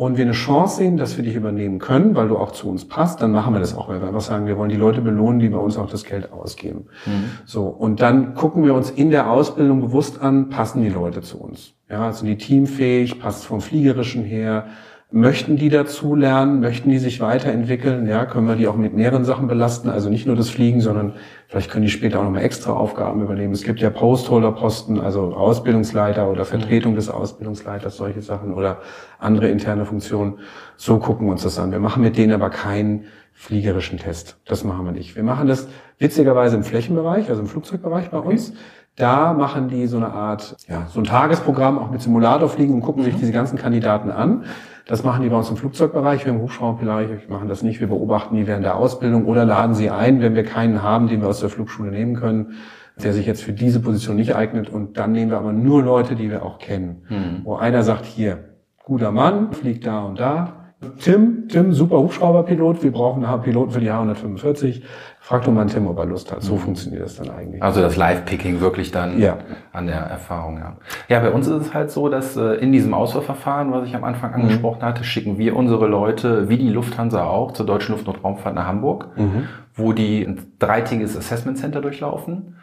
[0.00, 2.88] und wir eine Chance sehen, dass wir dich übernehmen können, weil du auch zu uns
[2.88, 5.40] passt, dann machen wir das auch, weil wir einfach sagen, wir wollen die Leute belohnen,
[5.40, 6.86] die bei uns auch das Geld ausgeben.
[7.04, 7.24] Mhm.
[7.44, 7.64] So.
[7.64, 11.74] Und dann gucken wir uns in der Ausbildung bewusst an, passen die Leute zu uns?
[11.90, 14.68] Ja, sind die teamfähig, passt vom Fliegerischen her,
[15.12, 16.60] Möchten die dazu lernen?
[16.60, 18.06] Möchten die sich weiterentwickeln?
[18.06, 19.88] Ja, können wir die auch mit mehreren Sachen belasten?
[19.88, 21.14] Also nicht nur das Fliegen, sondern
[21.48, 23.52] vielleicht können die später auch nochmal extra Aufgaben übernehmen.
[23.52, 28.78] Es gibt ja Postholder-Posten, also Ausbildungsleiter oder Vertretung des Ausbildungsleiters, solche Sachen oder
[29.18, 30.38] andere interne Funktionen.
[30.76, 31.72] So gucken wir uns das an.
[31.72, 34.38] Wir machen mit denen aber keinen fliegerischen Test.
[34.46, 35.16] Das machen wir nicht.
[35.16, 35.66] Wir machen das
[35.98, 38.52] witzigerweise im Flächenbereich, also im Flugzeugbereich bei uns.
[38.94, 42.82] Da machen die so eine Art, ja, so ein Tagesprogramm auch mit Simulator fliegen und
[42.82, 44.44] gucken sich diese ganzen Kandidaten an.
[44.90, 47.78] Das machen die bei uns im Flugzeugbereich, wir im Hubschrauberbereich machen das nicht.
[47.78, 51.20] Wir beobachten die während der Ausbildung oder laden sie ein, wenn wir keinen haben, den
[51.20, 52.54] wir aus der Flugschule nehmen können,
[53.00, 54.68] der sich jetzt für diese Position nicht eignet.
[54.68, 57.04] Und dann nehmen wir aber nur Leute, die wir auch kennen.
[57.08, 57.42] Mhm.
[57.44, 60.59] Wo einer sagt, hier, guter Mann, fliegt da und da.
[60.98, 64.80] Tim, Tim, super Hubschrauberpilot, wir brauchen einen Piloten für die H145.
[65.20, 66.42] Frag doch mal Tim, ob er Lust hat.
[66.42, 66.58] So mhm.
[66.60, 67.62] funktioniert das dann eigentlich.
[67.62, 69.36] Also das Live-Picking wirklich dann ja.
[69.72, 70.76] an der Erfahrung, ja.
[71.08, 74.04] Ja, bei uns ist es halt so, dass äh, in diesem Auswahlverfahren, was ich am
[74.04, 74.42] Anfang mhm.
[74.42, 78.54] angesprochen hatte, schicken wir unsere Leute, wie die Lufthansa auch, zur Deutschen Luft- und Raumfahrt
[78.54, 79.48] nach Hamburg, mhm.
[79.74, 82.56] wo die ein dreitägiges Assessment Center durchlaufen.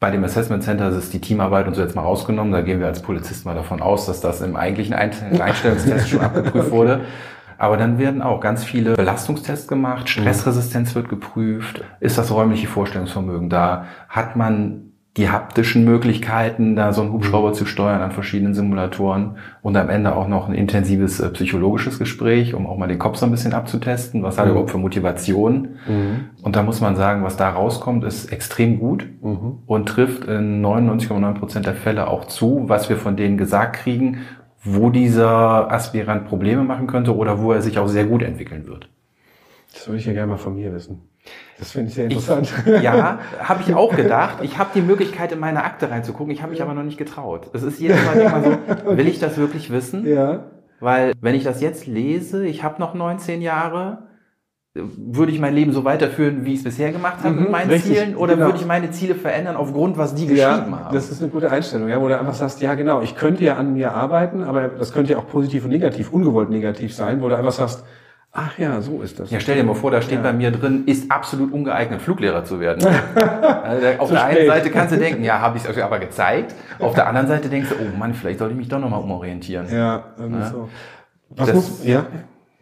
[0.00, 2.54] Bei dem Assessment Center ist die Teamarbeit und so jetzt mal rausgenommen.
[2.54, 6.70] Da gehen wir als Polizist mal davon aus, dass das im eigentlichen Einstellungstest schon abgeprüft
[6.70, 7.02] wurde.
[7.58, 13.50] Aber dann werden auch ganz viele Belastungstests gemacht, Stressresistenz wird geprüft, ist das räumliche Vorstellungsvermögen
[13.50, 19.38] da, hat man die haptischen Möglichkeiten, da so einen Hubschrauber zu steuern an verschiedenen Simulatoren
[19.60, 23.16] und am Ende auch noch ein intensives äh, psychologisches Gespräch, um auch mal den Kopf
[23.16, 24.50] so ein bisschen abzutesten, was hat er mhm.
[24.52, 25.76] überhaupt für Motivation.
[25.88, 26.30] Mhm.
[26.42, 29.58] Und da muss man sagen, was da rauskommt, ist extrem gut mhm.
[29.66, 34.18] und trifft in 99,9 Prozent der Fälle auch zu, was wir von denen gesagt kriegen
[34.62, 38.88] wo dieser Aspirant Probleme machen könnte oder wo er sich auch sehr gut entwickeln wird.
[39.72, 41.02] Das würde ich ja gerne mal von mir wissen.
[41.58, 42.52] Das finde ich sehr interessant.
[42.66, 44.38] Ich, ja, habe ich auch gedacht.
[44.42, 46.32] Ich habe die Möglichkeit, in meine Akte reinzugucken.
[46.32, 47.50] Ich habe mich aber noch nicht getraut.
[47.52, 48.56] Es ist jedes Mal immer so,
[48.96, 50.06] will ich das wirklich wissen?
[50.06, 50.44] Ja.
[50.80, 54.10] Weil wenn ich das jetzt lese, ich habe noch 19 Jahre,
[54.74, 57.70] würde ich mein Leben so weiterführen, wie ich es bisher gemacht habe mhm, mit meinen
[57.70, 58.46] richtig, Zielen, oder genau.
[58.46, 60.94] würde ich meine Ziele verändern aufgrund, was die ja, geschrieben haben?
[60.94, 63.56] Das ist eine gute Einstellung, ja, wo du einfach sagst, ja genau, ich könnte ja
[63.56, 67.28] an mir arbeiten, aber das könnte ja auch positiv und negativ, ungewollt negativ sein, wo
[67.28, 67.84] du einfach sagst,
[68.32, 69.30] ach ja, so ist das.
[69.30, 70.22] Ja, stell dir mal vor, da steht ja.
[70.22, 72.86] bei mir drin, ist absolut ungeeignet, Fluglehrer zu werden.
[73.14, 76.54] also auf der einen Seite kannst du denken, ja, habe ich es aber gezeigt.
[76.78, 79.66] Auf der anderen Seite denkst du, oh Mann, vielleicht sollte ich mich doch nochmal umorientieren.
[79.70, 80.50] Ja, irgendwie ja?
[80.50, 80.68] so.
[81.30, 82.06] Was das, muss, ja?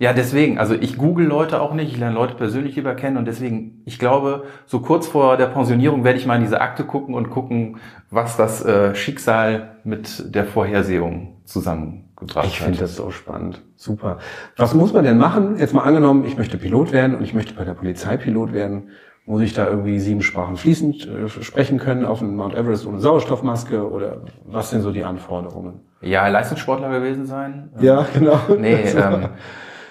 [0.00, 3.24] Ja, deswegen, also ich google Leute auch nicht, ich lerne Leute persönlich lieber kennen und
[3.24, 7.16] deswegen, ich glaube, so kurz vor der Pensionierung werde ich mal in diese Akte gucken
[7.16, 7.78] und gucken,
[8.08, 12.44] was das äh, Schicksal mit der Vorhersehung zusammengebracht ich hat.
[12.46, 13.62] Ich finde das so spannend.
[13.76, 14.18] Super.
[14.56, 15.56] Was muss man denn machen?
[15.58, 18.90] Jetzt mal angenommen, ich möchte Pilot werden und ich möchte bei der Polizei Pilot werden.
[19.26, 22.98] Muss ich da irgendwie sieben Sprachen fließend äh, sprechen können auf dem Mount Everest ohne
[22.98, 25.80] Sauerstoffmaske oder was sind so die Anforderungen?
[26.00, 27.70] Ja, Leistungssportler gewesen sein.
[27.78, 28.40] Ja, genau.
[28.58, 29.28] Nee, ähm,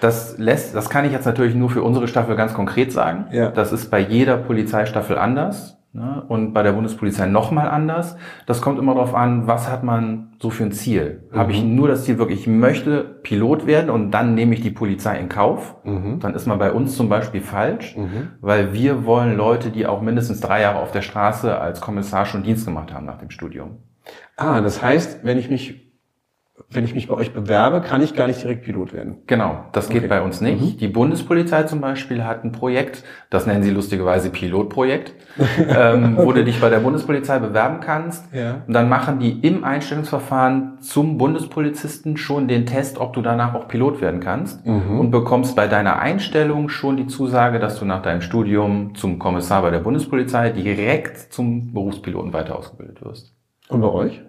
[0.00, 3.26] das lässt, das kann ich jetzt natürlich nur für unsere Staffel ganz konkret sagen.
[3.30, 3.50] Ja.
[3.50, 5.77] Das ist bei jeder Polizeistaffel anders.
[5.92, 6.22] Ne?
[6.28, 8.16] Und bei der Bundespolizei nochmal anders.
[8.46, 11.22] Das kommt immer darauf an, was hat man so für ein Ziel.
[11.32, 11.38] Mhm.
[11.38, 14.70] Habe ich nur das Ziel wirklich, ich möchte Pilot werden und dann nehme ich die
[14.70, 15.76] Polizei in Kauf.
[15.84, 16.20] Mhm.
[16.20, 18.28] Dann ist man bei uns zum Beispiel falsch, mhm.
[18.40, 22.42] weil wir wollen Leute, die auch mindestens drei Jahre auf der Straße als Kommissar schon
[22.42, 23.78] Dienst gemacht haben nach dem Studium.
[24.36, 25.87] Ah, das heißt, wenn ich mich
[26.70, 29.18] wenn ich mich bei euch bewerbe, kann ich gar nicht direkt Pilot werden.
[29.26, 30.08] Genau, das geht okay.
[30.08, 30.60] bei uns nicht.
[30.60, 30.78] Mhm.
[30.78, 35.14] Die Bundespolizei zum Beispiel hat ein Projekt, das nennen sie lustigerweise Pilotprojekt,
[35.68, 38.24] ähm, wo du dich bei der Bundespolizei bewerben kannst.
[38.34, 38.62] Ja.
[38.66, 43.66] Und dann machen die im Einstellungsverfahren zum Bundespolizisten schon den Test, ob du danach auch
[43.66, 45.00] Pilot werden kannst mhm.
[45.00, 49.62] und bekommst bei deiner Einstellung schon die Zusage, dass du nach deinem Studium zum Kommissar
[49.62, 53.32] bei der Bundespolizei direkt zum Berufspiloten weiter ausgebildet wirst.
[53.68, 54.22] Und bei euch?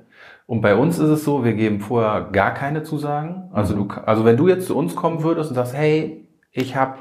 [0.50, 3.52] Und bei uns ist es so, wir geben vorher gar keine Zusagen.
[3.54, 6.96] Also du, also wenn du jetzt zu uns kommen würdest und sagst, hey, ich habe,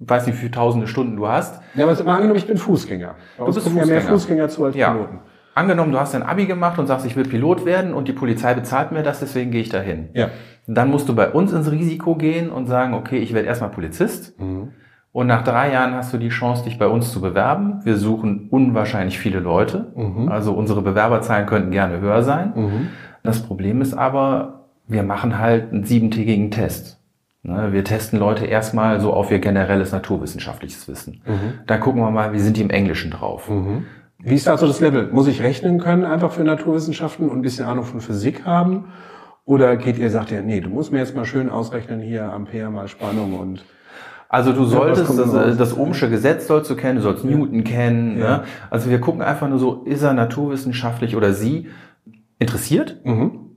[0.00, 1.62] weiß nicht, wie viele tausende Stunden du hast.
[1.74, 3.14] Ja, aber mal angenommen, ich bin Fußgänger.
[3.38, 3.86] Bei du bist Fußgänger.
[3.86, 4.92] ja mehr Fußgänger zu als ja.
[4.92, 5.20] Piloten.
[5.54, 8.52] Angenommen, du hast dein Abi gemacht und sagst, ich will Pilot werden und die Polizei
[8.52, 10.10] bezahlt mir das, deswegen gehe ich dahin.
[10.12, 10.28] Ja.
[10.66, 14.38] Dann musst du bei uns ins Risiko gehen und sagen, okay, ich werde erstmal Polizist.
[14.38, 14.72] Mhm.
[15.12, 17.80] Und nach drei Jahren hast du die Chance, dich bei uns zu bewerben.
[17.84, 19.92] Wir suchen unwahrscheinlich viele Leute.
[19.96, 20.28] Mhm.
[20.28, 22.52] Also unsere Bewerberzahlen könnten gerne höher sein.
[22.54, 22.88] Mhm.
[23.22, 27.00] Das Problem ist aber, wir machen halt einen siebentägigen Test.
[27.42, 31.22] Ne, wir testen Leute erstmal so auf ihr generelles naturwissenschaftliches Wissen.
[31.26, 31.60] Mhm.
[31.66, 33.48] Dann gucken wir mal, wie sind die im Englischen drauf.
[33.48, 33.86] Mhm.
[34.18, 35.08] Wie ist da so das Level?
[35.10, 38.92] Muss ich rechnen können einfach für Naturwissenschaften und ein bisschen Ahnung von Physik haben?
[39.46, 42.70] Oder geht ihr, sagt ihr, nee, du musst mir jetzt mal schön ausrechnen hier Ampere
[42.70, 43.64] mal Spannung und
[44.32, 47.24] also du solltest ja, das, das Ohmsche Gesetz sollst du kennen, du sollst.
[47.24, 48.16] Newton kennen.
[48.16, 48.38] Ja.
[48.38, 48.42] Ne?
[48.70, 51.66] Also wir gucken einfach nur so, ist er naturwissenschaftlich oder sie
[52.38, 53.00] interessiert.
[53.04, 53.56] Mhm.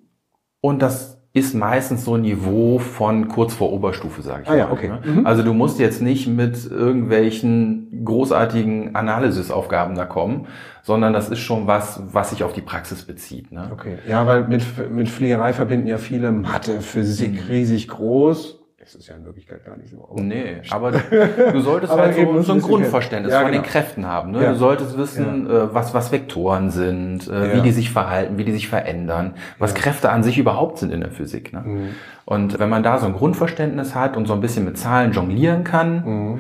[0.62, 4.58] Und das ist meistens so ein Niveau von kurz vor Oberstufe, sage ich ah, mal.
[4.58, 4.88] Ja, okay.
[4.88, 5.00] Ne?
[5.04, 5.28] Mhm.
[5.28, 10.48] Also du musst jetzt nicht mit irgendwelchen großartigen Analysisaufgaben da kommen,
[10.82, 13.52] sondern das ist schon was, was sich auf die Praxis bezieht.
[13.52, 13.70] Ne?
[13.72, 14.00] Okay.
[14.08, 17.48] Ja, weil mit, mit Fliegerei verbinden ja viele Mathe, Physik mhm.
[17.48, 20.08] riesig groß es ist ja in Wirklichkeit gar nicht so.
[20.10, 20.92] Aber nee, aber
[21.52, 23.64] du, solltest aber halt so, so ein Grundverständnis ja, von genau.
[23.64, 24.32] den Kräften haben.
[24.32, 24.44] Ne?
[24.44, 24.52] Ja.
[24.52, 25.64] Du solltest wissen, ja.
[25.64, 29.74] äh, was, was Vektoren sind, äh, wie die sich verhalten, wie die sich verändern, was
[29.74, 31.54] Kräfte an sich überhaupt sind in der Physik.
[31.54, 31.62] Ne?
[31.62, 31.90] Mhm.
[32.26, 35.64] Und wenn man da so ein Grundverständnis hat und so ein bisschen mit Zahlen jonglieren
[35.64, 36.40] kann, mhm.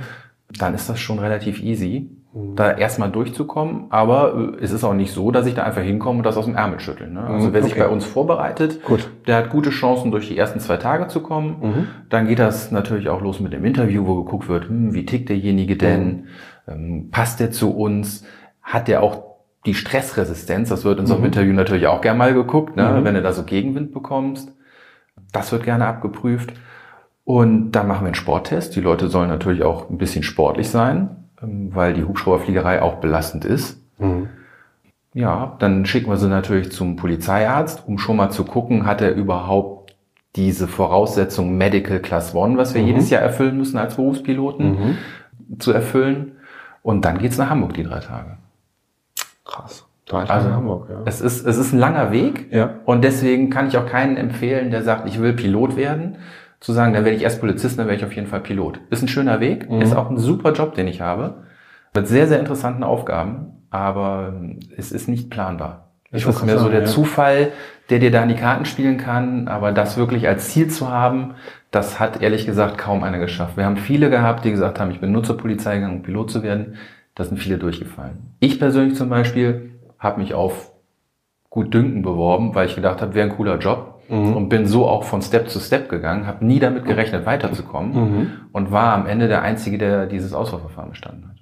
[0.58, 3.86] dann ist das schon relativ easy da erstmal durchzukommen.
[3.90, 6.46] Aber äh, es ist auch nicht so, dass ich da einfach hinkomme und das aus
[6.46, 7.14] dem Ärmel schütteln.
[7.14, 7.22] Ne?
[7.22, 7.70] Also wer okay.
[7.70, 9.10] sich bei uns vorbereitet, Gut.
[9.28, 11.58] der hat gute Chancen, durch die ersten zwei Tage zu kommen.
[11.62, 11.88] Mhm.
[12.10, 15.30] Dann geht das natürlich auch los mit dem Interview, wo geguckt wird, hm, wie tickt
[15.30, 16.08] derjenige denn?
[16.08, 16.24] Mhm.
[16.68, 18.26] Ähm, passt der zu uns?
[18.64, 19.24] Hat der auch
[19.68, 20.70] die Stressresistenz?
[20.70, 21.28] Das wird in so einem mhm.
[21.28, 22.98] Interview natürlich auch gerne mal geguckt, ne?
[23.00, 23.04] Mhm.
[23.04, 24.52] wenn du da so Gegenwind bekommst.
[25.32, 26.54] Das wird gerne abgeprüft.
[27.26, 28.76] Und dann machen wir einen Sporttest.
[28.76, 33.82] Die Leute sollen natürlich auch ein bisschen sportlich sein weil die Hubschrauberfliegerei auch belastend ist.
[34.00, 34.30] Mhm.
[35.14, 39.14] Ja, dann schicken wir sie natürlich zum Polizeiarzt, um schon mal zu gucken, hat er
[39.14, 39.96] überhaupt
[40.36, 42.88] diese Voraussetzung Medical Class One, was wir mhm.
[42.88, 45.60] jedes Jahr erfüllen müssen als Berufspiloten, mhm.
[45.60, 46.34] zu erfüllen.
[46.82, 48.38] Und dann geht's nach Hamburg die drei Tage.
[49.46, 49.86] Krass.
[50.06, 51.02] Drei Tage also, Hamburg, ja.
[51.06, 52.52] Es ist, es ist ein langer Weg.
[52.52, 52.80] Ja.
[52.86, 56.18] Und deswegen kann ich auch keinen empfehlen, der sagt, ich will Pilot werden,
[56.64, 58.80] zu sagen, dann werde ich erst Polizist, dann werde ich auf jeden Fall Pilot.
[58.90, 59.82] Ist ein schöner Weg, mhm.
[59.82, 61.44] ist auch ein super Job, den ich habe.
[61.94, 64.34] Mit sehr, sehr interessanten Aufgaben, aber
[64.78, 65.90] es ist nicht planbar.
[66.14, 66.86] Ich ist mehr so der ja.
[66.86, 67.52] Zufall,
[67.90, 71.34] der dir da in die Karten spielen kann, aber das wirklich als Ziel zu haben,
[71.70, 73.58] das hat ehrlich gesagt kaum einer geschafft.
[73.58, 76.32] Wir haben viele gehabt, die gesagt haben, ich bin nur zur Polizei gegangen, um Pilot
[76.32, 76.76] zu werden.
[77.14, 78.36] Da sind viele durchgefallen.
[78.40, 80.72] Ich persönlich zum Beispiel habe mich auf
[81.50, 84.36] gut Dünken beworben, weil ich gedacht habe, wäre ein cooler Job mhm.
[84.36, 88.32] und bin so auch von Step zu Step gegangen, habe nie damit gerechnet, weiterzukommen mhm.
[88.52, 91.34] und war am Ende der Einzige, der dieses Auswahlverfahren bestanden hat.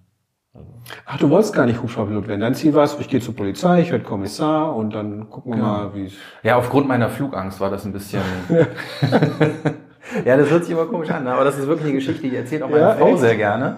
[1.05, 2.41] Ach, du wolltest gar nicht Hubschrauberpilot werden.
[2.41, 5.57] Dein Ziel war es, ich gehe zur Polizei, ich werde Kommissar und dann gucken wir
[5.57, 5.67] genau.
[5.67, 6.13] mal, wie es...
[6.43, 8.21] Ja, aufgrund meiner Flugangst war das ein bisschen...
[10.25, 12.63] ja, das hört sich immer komisch an, aber das ist wirklich eine Geschichte, die erzählt
[12.63, 13.19] auch meine ja, Frau echt?
[13.19, 13.77] sehr gerne.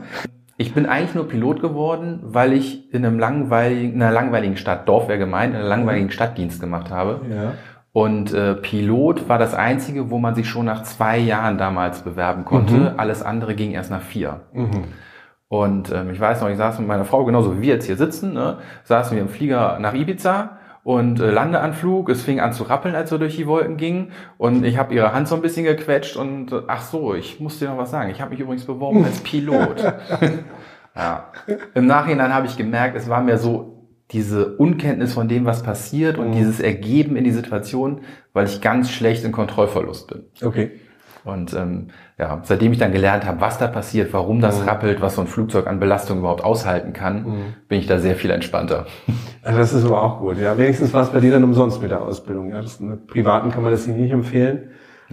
[0.58, 4.88] Ich bin eigentlich nur Pilot geworden, weil ich in einem langweiligen, in einer langweiligen Stadt,
[4.88, 7.22] Dorf wäre gemeint, in einer langweiligen Stadtdienst gemacht habe.
[7.30, 7.54] Ja.
[7.94, 12.44] Und äh, Pilot war das einzige, wo man sich schon nach zwei Jahren damals bewerben
[12.44, 12.74] konnte.
[12.74, 12.92] Mhm.
[12.98, 14.42] Alles andere ging erst nach vier.
[14.52, 14.86] Mhm.
[15.48, 17.96] Und ähm, ich weiß noch, ich saß mit meiner Frau, genauso wie wir jetzt hier
[17.96, 22.10] sitzen, ne, saßen wir im Flieger nach Ibiza und äh, Landeanflug.
[22.10, 24.12] Es fing an zu rappeln, als wir durch die Wolken gingen.
[24.40, 27.60] Und ich habe ihre Hand so ein bisschen gequetscht und äh, ach so, ich muss
[27.60, 28.10] dir noch was sagen.
[28.10, 29.84] Ich habe mich übrigens beworben als Pilot.
[30.96, 31.32] Ja.
[31.74, 33.73] Im Nachhinein habe ich gemerkt, es war mir so
[34.14, 36.34] diese Unkenntnis von dem, was passiert und Mhm.
[36.34, 38.02] dieses Ergeben in die Situation,
[38.34, 40.24] weil ich ganz schlecht in Kontrollverlust bin.
[40.44, 40.72] Okay.
[41.26, 41.88] Und ähm,
[42.20, 44.68] ja, seitdem ich dann gelernt habe, was da passiert, warum das Mhm.
[44.68, 47.36] rappelt, was so ein Flugzeug an Belastung überhaupt aushalten kann, Mhm.
[47.70, 48.86] bin ich da sehr viel entspannter.
[49.42, 50.38] Also das ist aber auch gut.
[50.38, 52.52] Ja, wenigstens war es bei dir dann umsonst mit der Ausbildung.
[52.52, 54.70] Ja, das, mit Privaten kann man das nicht empfehlen.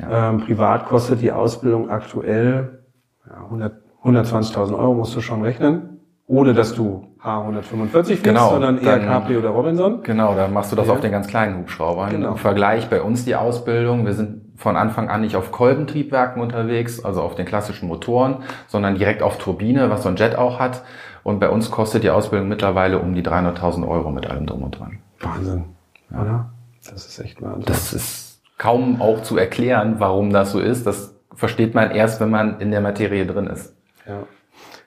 [0.09, 2.85] Ähm, privat kostet die Ausbildung aktuell
[3.29, 5.89] ja, 100 120.000 Euro musst du schon rechnen,
[6.31, 10.03] ohne dass du H145 fliegst, Genau, sondern eher dann- Capri oder Robinson.
[10.05, 10.93] Genau, da machst du das Ja.
[10.95, 12.11] auf den ganz kleinen Hubschraubern.
[12.11, 12.31] Genau.
[12.31, 17.05] Im Vergleich bei uns die Ausbildung, wir sind von Anfang an nicht auf Kolbentriebwerken unterwegs,
[17.05, 18.38] also auf den klassischen Motoren,
[18.69, 20.83] sondern direkt auf Turbine, was so ein Jet auch hat.
[21.25, 24.79] Und bei uns kostet die Ausbildung mittlerweile um die 300.000 Euro mit allem drum und
[24.79, 24.99] dran.
[25.21, 25.64] Wahnsinn,
[26.12, 26.51] oder?
[26.88, 27.64] Das ist echt Wahnsinn.
[27.66, 30.87] Das ist kaum auch zu erklären, warum das so ist.
[30.87, 33.75] Das versteht man erst, wenn man in der Materie drin ist.
[34.07, 34.21] Ja.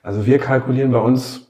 [0.04, 1.48] Also wir kalkulieren bei uns,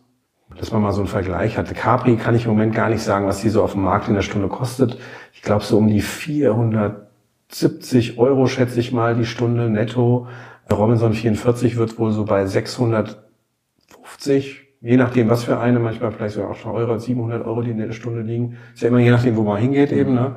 [0.57, 1.75] dass man mal so einen Vergleich hatte.
[1.75, 4.15] Capri kann ich im Moment gar nicht sagen, was die so auf dem Markt in
[4.15, 4.97] der Stunde kostet.
[5.33, 10.29] Ich glaube so um die 470 Euro schätze ich mal die Stunde netto.
[10.73, 16.51] Robinson 44 wird wohl so bei 650, je nachdem was für eine, manchmal vielleicht sogar
[16.51, 18.57] auch schon Euro, 700 Euro, die in der Stunde liegen.
[18.73, 20.15] Ist ja immer je nachdem, wo man hingeht eben.
[20.15, 20.37] Ne?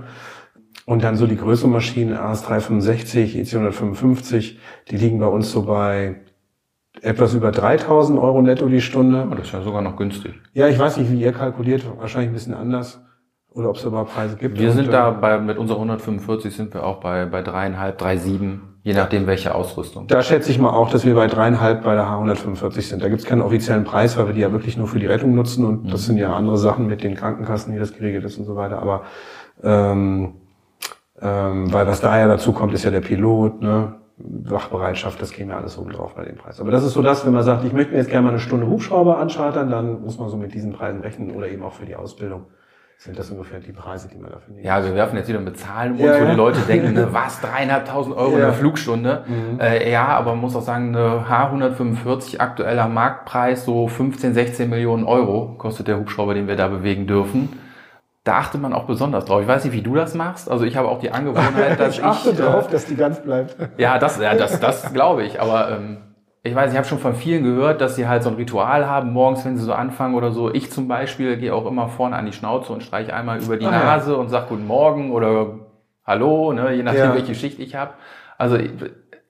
[0.88, 4.56] Und dann so die größeren Maschinen, AS365, EC155,
[4.89, 6.15] die liegen bei uns so bei
[7.02, 9.28] etwas über 3000 Euro netto die Stunde.
[9.30, 10.34] Oh, das ist ja sogar noch günstig.
[10.54, 13.02] Ja, ich weiß nicht, wie ihr kalkuliert, wahrscheinlich ein bisschen anders.
[13.52, 14.60] Oder ob es überhaupt Preise gibt.
[14.60, 18.76] Wir sind da bei, mit unserer 145 sind wir auch bei, bei dreieinhalb, drei sieben,
[18.84, 20.06] je nachdem welche Ausrüstung.
[20.06, 23.02] Da schätze ich mal auch, dass wir bei dreieinhalb bei der H145 sind.
[23.02, 25.34] Da gibt es keinen offiziellen Preis, weil wir die ja wirklich nur für die Rettung
[25.34, 28.46] nutzen und das sind ja andere Sachen mit den Krankenkassen, wie das geregelt ist und
[28.46, 28.80] so weiter.
[28.80, 29.04] Aber
[29.64, 30.36] ähm,
[31.20, 33.96] ähm, weil was da ja dazu kommt, ist ja der Pilot, ne?
[34.19, 36.60] Wachbereitschaft, das käme ja alles oben drauf bei dem Preis.
[36.60, 38.39] Aber das ist so das, wenn man sagt, ich möchte mir jetzt gerne mal eine
[38.39, 41.86] Stunde Hubschrauber anschartern, dann muss man so mit diesen Preisen rechnen oder eben auch für
[41.86, 42.45] die Ausbildung.
[42.99, 44.65] Sind das ungefähr die Preise, die man dafür nimmt?
[44.65, 47.39] Ja, wir werfen jetzt wieder mit Zahlen um Ja, wo die Leute denken, ne, was,
[47.41, 48.45] dreieinhalbtausend Euro Ja.
[48.45, 49.23] eine Flugstunde?
[49.27, 49.60] Mhm.
[49.60, 55.03] Äh, ja, aber man muss auch sagen, eine H145 aktueller Marktpreis so 15, 16 Millionen
[55.03, 57.49] Euro kostet der Hubschrauber, den wir da bewegen dürfen.
[58.28, 59.42] Da achtet man auch besonders drauf.
[59.42, 60.52] Ich weiß nicht, wie du das machst.
[60.52, 63.22] Also ich habe auch die Angewohnheit, dass ich achte ich, drauf, äh, dass die ganz
[63.22, 63.56] bleibt.
[63.78, 65.40] ja, das, ja, das, das glaube ich.
[65.40, 65.98] Aber ähm,
[66.44, 69.13] ich weiß, ich habe schon von vielen gehört, dass sie halt so ein Ritual haben,
[69.13, 70.54] morgens, wenn sie so anfangen oder so.
[70.54, 73.66] Ich zum Beispiel gehe auch immer vorne an die Schnauze und streiche einmal über die
[73.66, 73.84] Ah, ja.
[73.86, 75.56] Nase und sag Guten Morgen oder
[76.06, 77.13] Hallo, ne, je nachdem, Ja.
[77.16, 77.92] welche Schicht ich habe.
[78.38, 78.72] Also ich,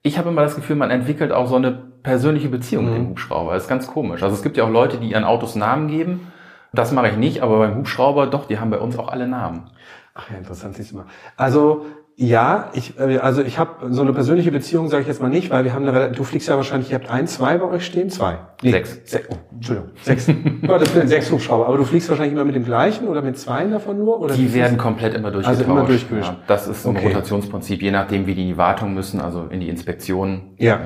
[0.04, 1.72] ich habe immer das Gefühl, man entwickelt auch so eine
[2.04, 2.98] persönliche Beziehung mit Mhm.
[2.98, 3.54] dem Hubschrauber.
[3.54, 4.22] Das ist ganz komisch.
[4.24, 6.32] Also es gibt ja auch Leute, die ihren Autos Namen geben.
[6.74, 9.70] Das mache ich nicht, aber beim Hubschrauber doch, die haben bei uns auch alle Namen.
[10.14, 11.06] Ach ja, interessant, siehst du mal.
[11.36, 11.86] Also
[12.20, 15.52] ja, ich äh, also ich habe so eine persönliche Beziehung, sage ich jetzt mal nicht,
[15.52, 18.10] weil wir haben eine, du fliegst ja wahrscheinlich, ihr habt ein, zwei bei euch stehen,
[18.10, 19.00] zwei, Sechs.
[19.06, 20.26] Se oh, Entschuldigung, sechs.
[20.28, 21.68] ja, das sind sechs Hubschrauber.
[21.68, 24.20] Aber du fliegst wahrscheinlich immer mit dem gleichen oder mit zweien davon nur?
[24.20, 25.62] Oder Die werden komplett immer durchgetauscht.
[25.62, 26.30] Also immer durchgemischt.
[26.30, 27.06] Ja, das ist ein Okay.
[27.10, 30.56] Rotationsprinzip, je nachdem, wie die in die Wartung müssen, also in die Inspektion.
[30.58, 30.76] Ja.
[30.76, 30.80] Äh,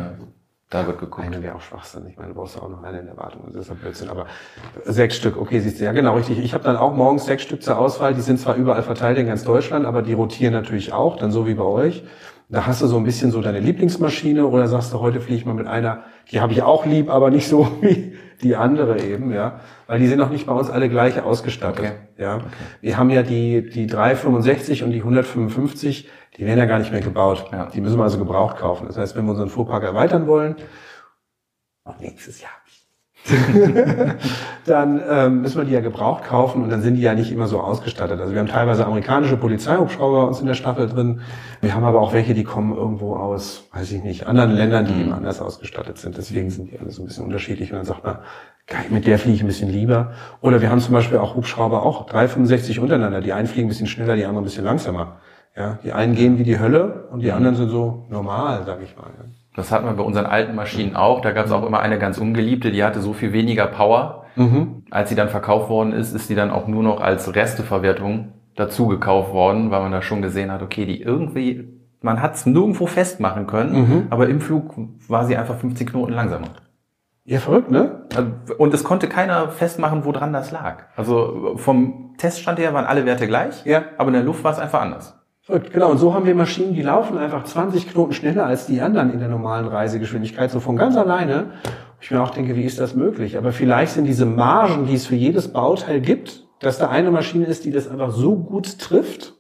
[0.72, 1.28] Da wird geguckt.
[1.28, 2.08] Eine wäre auch Schwachsinn.
[2.08, 3.42] Ich meine, du brauchst ja auch noch eine in der Wartung.
[3.46, 4.08] Das ist ja Blödsinn.
[4.08, 4.26] Aber
[4.86, 5.84] sechs Stück, okay, siehst du.
[5.84, 6.40] Ja, genau, richtig.
[6.40, 8.14] Ich habe dann auch morgens sechs Stück zur Auswahl.
[8.14, 11.46] Die sind zwar überall verteilt in ganz Deutschland, aber die rotieren natürlich auch, dann so
[11.46, 12.06] wie bei euch.
[12.48, 15.46] Da hast du so ein bisschen so deine Lieblingsmaschine oder sagst du, heute fliege ich
[15.46, 19.34] mal mit einer, die habe ich auch lieb, aber nicht so wie die andere eben,
[19.34, 19.60] ja.
[19.88, 21.86] Weil die sind noch nicht bei uns alle gleich ausgestattet.
[21.86, 21.94] Okay.
[22.18, 22.40] Ja.
[22.80, 27.02] Wir haben ja die, die 365 und die 155, die werden ja gar nicht mehr
[27.02, 27.46] gebaut.
[27.52, 27.66] Ja.
[27.68, 28.88] Die müssen wir also gebraucht kaufen.
[28.88, 30.56] Das heißt, wenn wir unseren Fuhrpark erweitern wollen,
[32.00, 32.52] nächstes Jahr,
[34.66, 37.48] dann ähm, müssen wir die ja gebraucht kaufen und dann sind die ja nicht immer
[37.48, 38.20] so ausgestattet.
[38.20, 41.22] Also wir haben teilweise amerikanische Polizeihubschrauber bei uns in der Staffel drin.
[41.62, 45.00] Wir haben aber auch welche, die kommen irgendwo aus, weiß ich nicht, anderen Ländern, die
[45.00, 46.18] eben anders ausgestattet sind.
[46.18, 47.72] Deswegen sind die alle so ein bisschen unterschiedlich.
[47.72, 48.20] Und dann sagt man,
[48.66, 50.14] geil, mit der fliege ich ein bisschen lieber.
[50.42, 53.22] Oder wir haben zum Beispiel auch Hubschrauber, auch 365 untereinander.
[53.22, 55.20] Die einen fliegen ein bisschen schneller, die anderen ein bisschen langsamer.
[55.56, 58.96] Ja, die einen gehen wie die Hölle und die anderen sind so normal, sag ich
[58.96, 59.08] mal.
[59.56, 61.20] Das hatten wir bei unseren alten Maschinen auch.
[61.20, 64.24] Da gab es auch immer eine ganz ungeliebte, die hatte so viel weniger Power.
[64.38, 64.84] Mhm.
[64.92, 68.88] Als sie dann verkauft worden ist, ist sie dann auch nur noch als Resteverwertung dazu
[68.88, 71.68] gekauft worden, weil man da schon gesehen hat, okay, die irgendwie,
[72.02, 74.08] man hat es nirgendwo festmachen können, Mhm.
[74.10, 74.74] aber im Flug
[75.10, 76.48] war sie einfach 15 Knoten langsamer.
[77.26, 78.04] Ja, verrückt, ne?
[78.16, 80.84] Also, Und es konnte keiner festmachen, woran das lag.
[80.96, 83.84] Also vom Teststand her waren alle Werte gleich, Ja.
[83.98, 85.18] aber in der Luft war es einfach anders.
[85.44, 85.90] Verrückt, genau.
[85.90, 89.20] Und so haben wir Maschinen, die laufen einfach 20 Knoten schneller als die anderen in
[89.20, 91.48] der normalen Reisegeschwindigkeit, so von ganz alleine.
[92.00, 93.38] Ich mir auch denke, wie ist das möglich?
[93.38, 97.46] Aber vielleicht sind diese Margen, die es für jedes Bauteil gibt, dass da eine Maschine
[97.46, 99.34] ist, die das einfach so gut trifft.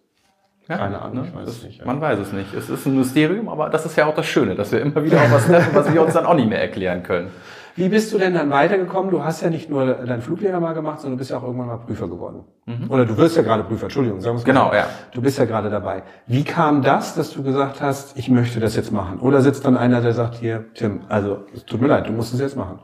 [0.68, 1.28] Ja, Keine Ahnung, ne?
[1.28, 1.86] ich weiß das, es nicht, ja.
[1.86, 2.54] Man weiß es nicht.
[2.54, 5.18] Es ist ein Mysterium, aber das ist ja auch das Schöne, dass wir immer wieder
[5.18, 7.30] auch was treffen, was wir uns dann auch nicht mehr erklären können.
[7.76, 9.12] Wie bist du denn dann weitergekommen?
[9.12, 11.68] Du hast ja nicht nur deinen Fluglehrer mal gemacht, sondern du bist ja auch irgendwann
[11.68, 12.44] mal Prüfer geworden.
[12.66, 12.90] Mhm.
[12.90, 14.88] Oder du wirst ja gerade Prüfer, Entschuldigung, sagen wir Genau, ja.
[15.14, 16.04] Du bist ja gerade dabei.
[16.28, 19.20] Wie kam das, dass du gesagt hast, ich möchte das jetzt machen?
[19.20, 22.34] Oder sitzt dann einer, der sagt, hier, Tim, also es tut mir leid, du musst
[22.34, 22.80] es jetzt machen?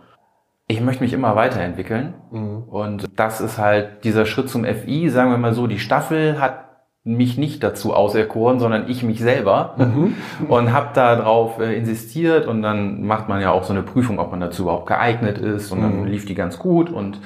[0.68, 2.14] Ich möchte mich immer weiterentwickeln.
[2.32, 2.64] Mhm.
[2.64, 6.67] Und das ist halt dieser Schritt zum FI, sagen wir mal so, die Staffel hat
[7.08, 10.16] mich nicht dazu auserkoren, sondern ich mich selber mhm.
[10.50, 14.32] und habe darauf äh, insistiert und dann macht man ja auch so eine Prüfung, ob
[14.32, 16.06] man dazu überhaupt geeignet ist und dann mhm.
[16.06, 17.20] lief die ganz gut und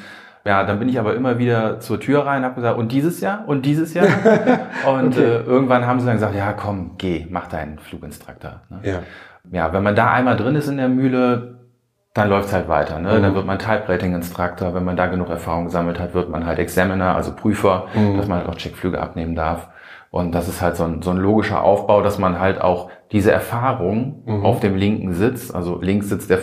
[0.45, 3.43] ja, dann bin ich aber immer wieder zur Tür rein, habe gesagt, und dieses Jahr
[3.47, 4.07] und dieses Jahr
[4.87, 5.23] und okay.
[5.23, 8.61] äh, irgendwann haben sie dann gesagt, ja komm, geh, mach deinen Fluginstruktor.
[8.69, 8.79] Ne?
[8.83, 8.99] Ja.
[9.51, 11.59] ja, wenn man da einmal drin ist in der Mühle,
[12.13, 12.99] dann läuft's halt weiter.
[12.99, 13.17] Ne?
[13.17, 13.21] Mhm.
[13.23, 14.73] Dann wird man Type-Rating-Instructor.
[14.73, 18.17] Wenn man da genug Erfahrung gesammelt hat, wird man halt Examiner, also Prüfer, mhm.
[18.17, 19.69] dass man halt auch Checkflüge abnehmen darf.
[20.11, 23.31] Und das ist halt so ein, so ein logischer Aufbau, dass man halt auch diese
[23.31, 24.45] Erfahrung mhm.
[24.45, 26.39] auf dem linken Sitz, also links sitzt der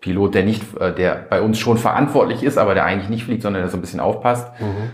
[0.00, 3.42] Pilot, der nicht, äh, der bei uns schon verantwortlich ist, aber der eigentlich nicht fliegt,
[3.42, 4.50] sondern der so ein bisschen aufpasst.
[4.60, 4.90] Mhm.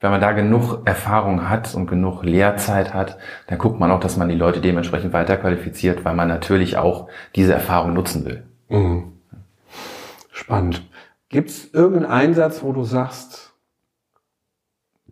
[0.00, 4.16] Wenn man da genug Erfahrung hat und genug Lehrzeit hat, dann guckt man auch, dass
[4.16, 8.44] man die Leute dementsprechend weiterqualifiziert, weil man natürlich auch diese Erfahrung nutzen will.
[8.70, 9.12] Mhm.
[10.32, 10.88] Spannend.
[11.28, 13.49] Gibt es irgendeinen Einsatz, wo du sagst,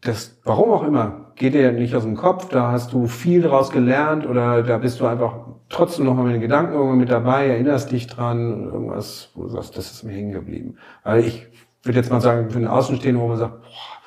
[0.00, 3.70] das, warum auch immer, geht dir nicht aus dem Kopf, da hast du viel daraus
[3.70, 5.34] gelernt oder da bist du einfach
[5.68, 9.48] trotzdem noch mal mit den Gedanken irgendwann mit dabei, erinnerst dich dran, irgendwas, wo du
[9.48, 10.76] sagst, das ist mir hängen geblieben.
[11.04, 11.46] Weil ich
[11.82, 13.98] würde jetzt mal sagen, für einen Außenstehenden, wo man sagt, boah,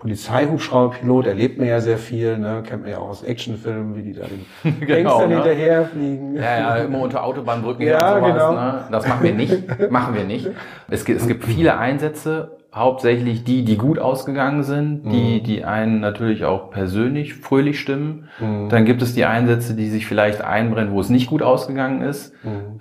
[0.00, 2.62] Polizeihubschrauberpilot erlebt man ja sehr viel, ne?
[2.66, 4.46] kennt man ja auch aus Actionfilmen, wie die da den
[4.80, 5.34] genau, Gangstern ne?
[5.36, 6.36] hinterherfliegen.
[6.36, 8.32] Ja, ja, immer unter Autobahnbrücken ja, und sowas.
[8.32, 8.52] Genau.
[8.52, 8.84] Ne?
[8.90, 10.48] Das machen wir nicht, machen wir nicht.
[10.88, 15.44] Es gibt, es gibt viele Einsätze, hauptsächlich die, die gut ausgegangen sind, die, mhm.
[15.44, 18.28] die einen natürlich auch persönlich fröhlich stimmen.
[18.38, 18.68] Mhm.
[18.68, 22.32] Dann gibt es die Einsätze, die sich vielleicht einbrennen, wo es nicht gut ausgegangen ist.
[22.44, 22.80] Mhm.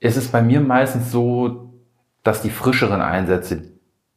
[0.00, 1.72] Es ist bei mir meistens so,
[2.22, 3.62] dass die frischeren Einsätze,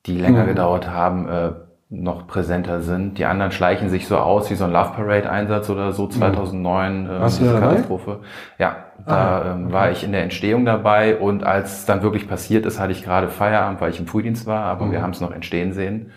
[0.06, 0.48] die länger mhm.
[0.48, 1.52] gedauert haben, äh,
[1.90, 3.18] noch präsenter sind.
[3.18, 7.04] Die anderen schleichen sich so aus wie so ein Love Parade Einsatz oder so 2009
[7.04, 7.10] mhm.
[7.10, 8.20] äh, diese Katastrophe.
[8.58, 12.28] Ja, da ah, ähm, war ich in der Entstehung dabei und als es dann wirklich
[12.28, 14.92] passiert ist, hatte ich gerade Feierabend, weil ich im Frühdienst war, aber mhm.
[14.94, 16.12] wir haben es noch entstehen sehen.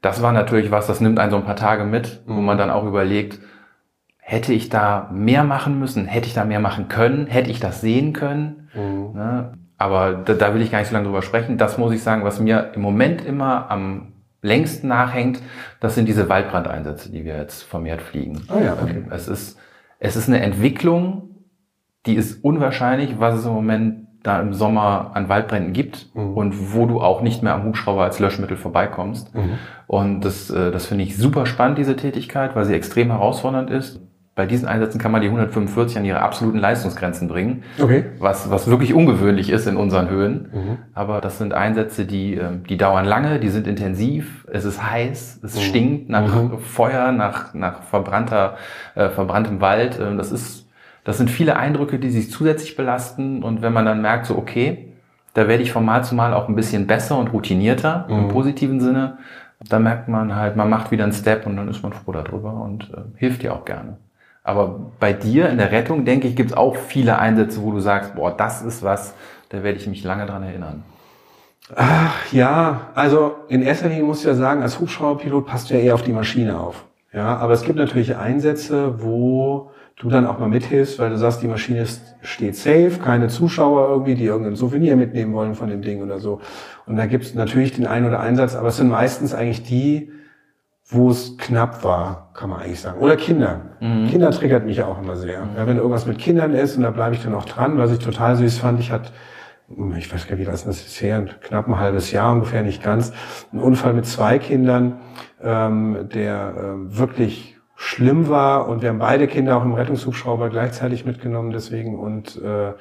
[0.00, 2.36] Das war natürlich was, das nimmt einen so ein paar Tage mit, mhm.
[2.36, 3.40] wo man dann auch überlegt,
[4.18, 7.80] hätte ich da mehr machen müssen, hätte ich da mehr machen können, hätte ich das
[7.80, 8.68] sehen können.
[8.74, 9.12] Mhm.
[9.14, 9.52] Ne?
[9.76, 11.58] Aber da, da will ich gar nicht so lange drüber sprechen.
[11.58, 15.40] Das muss ich sagen, was mir im Moment immer am längst nachhängt,
[15.80, 18.42] das sind diese Waldbrandeinsätze, die wir jetzt vermehrt fliegen.
[18.48, 18.96] Ah ja, okay.
[18.96, 19.58] Ähm, es ist,
[19.98, 21.33] es ist eine Entwicklung,
[22.06, 26.34] die ist unwahrscheinlich, was es im Moment da im Sommer an Waldbränden gibt mhm.
[26.34, 29.34] und wo du auch nicht mehr am Hubschrauber als Löschmittel vorbeikommst.
[29.34, 29.58] Mhm.
[29.86, 34.00] Und das, äh, das finde ich super spannend, diese Tätigkeit, weil sie extrem herausfordernd ist
[34.34, 38.06] bei diesen Einsätzen kann man die 145 an ihre absoluten Leistungsgrenzen bringen, okay.
[38.18, 40.48] was, was wirklich ungewöhnlich ist in unseren Höhen.
[40.52, 40.78] Mhm.
[40.92, 45.40] Aber das sind Einsätze, die, ähm, die dauern lange, die sind intensiv, es ist heiß,
[45.42, 45.60] es mhm.
[45.60, 46.58] stinkt nach mhm.
[46.58, 48.56] Feuer, nach, nach verbrannter,
[48.96, 50.00] äh, verbranntem Wald.
[50.00, 50.63] Ähm, das ist,
[51.04, 53.42] das sind viele Eindrücke, die sich zusätzlich belasten.
[53.42, 54.88] Und wenn man dann merkt, so, okay,
[55.34, 58.28] da werde ich von Mal zu Mal auch ein bisschen besser und routinierter im mhm.
[58.28, 59.18] positiven Sinne,
[59.68, 62.52] dann merkt man halt, man macht wieder einen Step und dann ist man froh darüber
[62.54, 63.98] und äh, hilft dir auch gerne.
[64.42, 67.80] Aber bei dir in der Rettung, denke ich, gibt es auch viele Einsätze, wo du
[67.80, 69.14] sagst, boah, das ist was,
[69.48, 70.84] da werde ich mich lange dran erinnern.
[71.74, 75.80] Ach, ja, also in erster Linie muss ich ja sagen, als Hubschrauberpilot passt du ja
[75.80, 76.84] eher auf die Maschine auf.
[77.12, 81.42] Ja, aber es gibt natürlich Einsätze, wo du dann auch mal mithilfst, weil du sagst,
[81.42, 85.82] die Maschine ist, steht safe, keine Zuschauer irgendwie, die irgendein Souvenir mitnehmen wollen von dem
[85.82, 86.40] Ding oder so.
[86.86, 90.10] Und da gibt es natürlich den einen oder Einsatz, aber es sind meistens eigentlich die,
[90.86, 93.00] wo es knapp war, kann man eigentlich sagen.
[93.00, 93.60] Oder Kinder.
[93.80, 94.08] Mhm.
[94.08, 95.48] Kinder triggert mich auch immer sehr.
[95.56, 98.00] Ja, wenn irgendwas mit Kindern ist und da bleibe ich dann auch dran, was ich
[98.00, 99.10] total süß fand, ich hatte
[99.96, 103.12] ich weiß gar nicht, wie das ist her, knapp ein halbes Jahr ungefähr, nicht ganz,
[103.50, 105.00] ein Unfall mit zwei Kindern,
[105.42, 107.53] ähm, der äh, wirklich
[107.84, 112.72] schlimm war und wir haben beide Kinder auch im Rettungshubschrauber gleichzeitig mitgenommen deswegen und äh,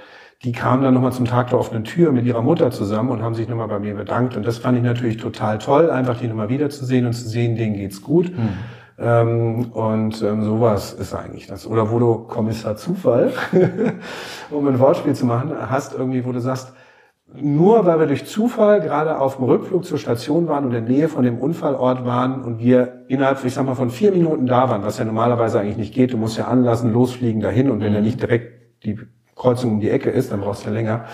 [0.46, 3.36] die kamen dann nochmal zum Tag der offenen Tür mit ihrer Mutter zusammen und haben
[3.36, 4.36] sich nochmal bei mir bedankt.
[4.38, 7.76] Und das fand ich natürlich total toll, einfach die nochmal wiederzusehen und zu sehen, denen
[7.76, 8.30] geht's gut.
[8.38, 8.50] Mhm.
[8.98, 11.68] Ähm, und ähm, sowas ist eigentlich das.
[11.68, 13.34] Oder wo du Kommissar Zufall,
[14.52, 16.74] um ein Wortspiel zu machen, hast irgendwie, wo du sagst,
[17.36, 20.96] nur weil wir durch Zufall gerade auf dem Rückflug zur Station waren und in der
[20.96, 24.70] Nähe von dem Unfallort waren und wir innerhalb, ich sag mal, von vier Minuten da
[24.70, 27.94] waren, was ja normalerweise eigentlich nicht geht, du musst ja anlassen, losfliegen dahin und wenn
[27.94, 28.02] mhm.
[28.02, 29.00] nicht direkt die
[29.36, 31.06] Kreuzung um die Ecke ist, dann brauchst du ja länger,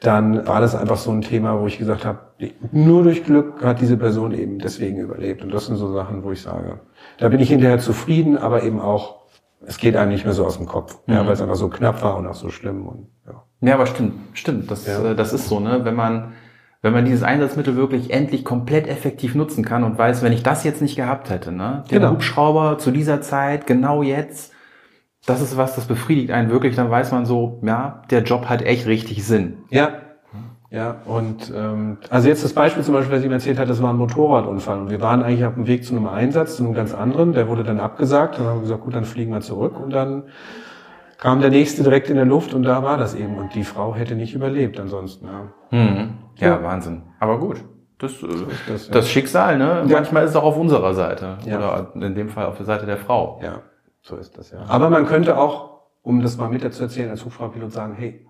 [0.00, 2.20] dann war das einfach so ein Thema, wo ich gesagt habe,
[2.72, 5.42] nur durch Glück hat diese Person eben deswegen überlebt.
[5.42, 6.80] Und das sind so Sachen, wo ich sage,
[7.18, 9.26] da bin ich hinterher zufrieden, aber eben auch,
[9.66, 11.14] es geht einem nicht mehr so aus dem Kopf, mhm.
[11.14, 13.42] ja, weil es einfach so knapp war und auch so schlimm und ja.
[13.60, 14.70] Ja, aber stimmt, stimmt.
[14.70, 15.10] Das, Ja.
[15.12, 15.80] äh, das ist so, ne?
[15.84, 16.32] Wenn man,
[16.82, 20.62] wenn man dieses Einsatzmittel wirklich endlich komplett effektiv nutzen kann und weiß, wenn ich das
[20.64, 21.84] jetzt nicht gehabt hätte, ne?
[21.90, 22.12] Den Genau.
[22.12, 24.52] Hubschrauber zu dieser Zeit, genau jetzt,
[25.26, 28.62] das ist was, das befriedigt einen wirklich, dann weiß man so, ja, der Job hat
[28.62, 29.58] echt richtig Sinn.
[29.70, 29.90] Ja.
[30.70, 33.82] Ja, und ähm, also jetzt das Beispiel zum Beispiel, das ich ihm erzählt hat, das
[33.82, 34.78] war ein Motorradunfall.
[34.80, 37.32] Und wir waren eigentlich auf dem Weg zu einem Einsatz, zu einem ganz anderen.
[37.32, 38.38] Der wurde dann abgesagt.
[38.38, 39.80] Dann haben wir gesagt, gut, dann fliegen wir zurück.
[39.82, 40.24] Und dann
[41.18, 43.36] kam der nächste direkt in der Luft und da war das eben.
[43.36, 45.26] Und die Frau hätte nicht überlebt ansonsten.
[45.26, 45.76] Ja.
[45.76, 46.14] Mhm.
[46.36, 46.62] Ja, Ja.
[46.62, 47.02] Wahnsinn.
[47.20, 47.64] Aber gut.
[47.98, 48.26] Das, äh,
[48.68, 49.10] das, das, ja.
[49.10, 49.84] Schicksal, ne?
[49.88, 51.38] Manchmal ist es auch auf unserer Seite.
[51.44, 51.58] Ja.
[51.58, 53.40] Oder in dem Fall auf der Seite der Frau.
[53.42, 53.62] Ja,
[54.02, 54.58] so ist das ja.
[54.68, 58.24] Aber man könnte auch, um das mal mit zu erzählen, als Hubschrauberpilot sagen, hey,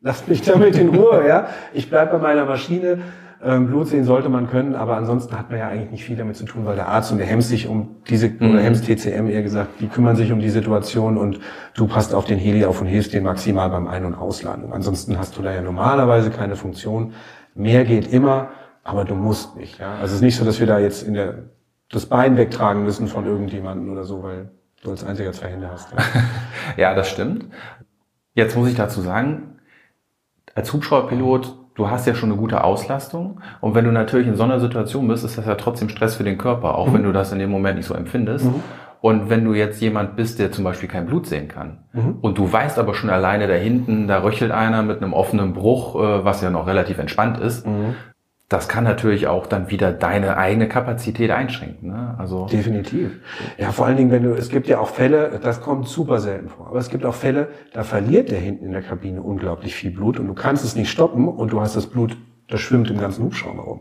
[0.00, 1.46] lasst mich damit in Ruhe, ja.
[1.72, 3.02] Ich bleib bei meiner Maschine.
[3.46, 6.36] Ähm, Blut sehen sollte man können, aber ansonsten hat man ja eigentlich nicht viel damit
[6.36, 9.42] zu tun, weil der Arzt und der HEMS sich um diese, oder HEMS TCM eher
[9.42, 11.40] gesagt, die kümmern sich um die Situation und
[11.74, 14.72] du passt auf den Heli auf und hilfst den maximal beim Ein- und Ausladen.
[14.72, 17.12] Ansonsten hast du da ja normalerweise keine Funktion.
[17.54, 18.48] Mehr geht immer,
[18.82, 19.92] aber du musst nicht, ja.
[19.96, 21.50] Also es ist nicht so, dass wir da jetzt in der,
[21.90, 25.92] das Bein wegtragen müssen von irgendjemandem oder so, weil du als einziger zwei Hände hast.
[25.92, 25.98] Ja.
[26.76, 27.46] Ja, das stimmt.
[28.34, 29.58] Jetzt muss ich dazu sagen,
[30.54, 33.40] als Hubschrauberpilot, du hast ja schon eine gute Auslastung.
[33.60, 36.24] Und wenn du natürlich in so einer Situation bist, ist das ja trotzdem Stress für
[36.24, 38.46] den Körper, auch wenn du das in dem Moment nicht so empfindest.
[39.00, 41.80] Und wenn du jetzt jemand bist, der zum Beispiel kein Blut sehen kann,
[42.22, 45.96] und du weißt aber schon alleine da hinten, da röchelt einer mit einem offenen Bruch,
[45.96, 47.66] äh, was ja noch relativ entspannt ist,
[48.54, 51.88] das kann natürlich auch dann wieder deine eigene Kapazität einschränken.
[51.88, 52.14] Ne?
[52.18, 53.10] Also Definitiv.
[53.58, 56.48] Ja, vor allen Dingen, wenn du, es gibt ja auch Fälle, das kommt super selten
[56.48, 59.90] vor, aber es gibt auch Fälle, da verliert der hinten in der Kabine unglaublich viel
[59.90, 62.16] Blut und du kannst es nicht stoppen und du hast das Blut,
[62.48, 63.80] das schwimmt im ganzen Hubschrauber rum.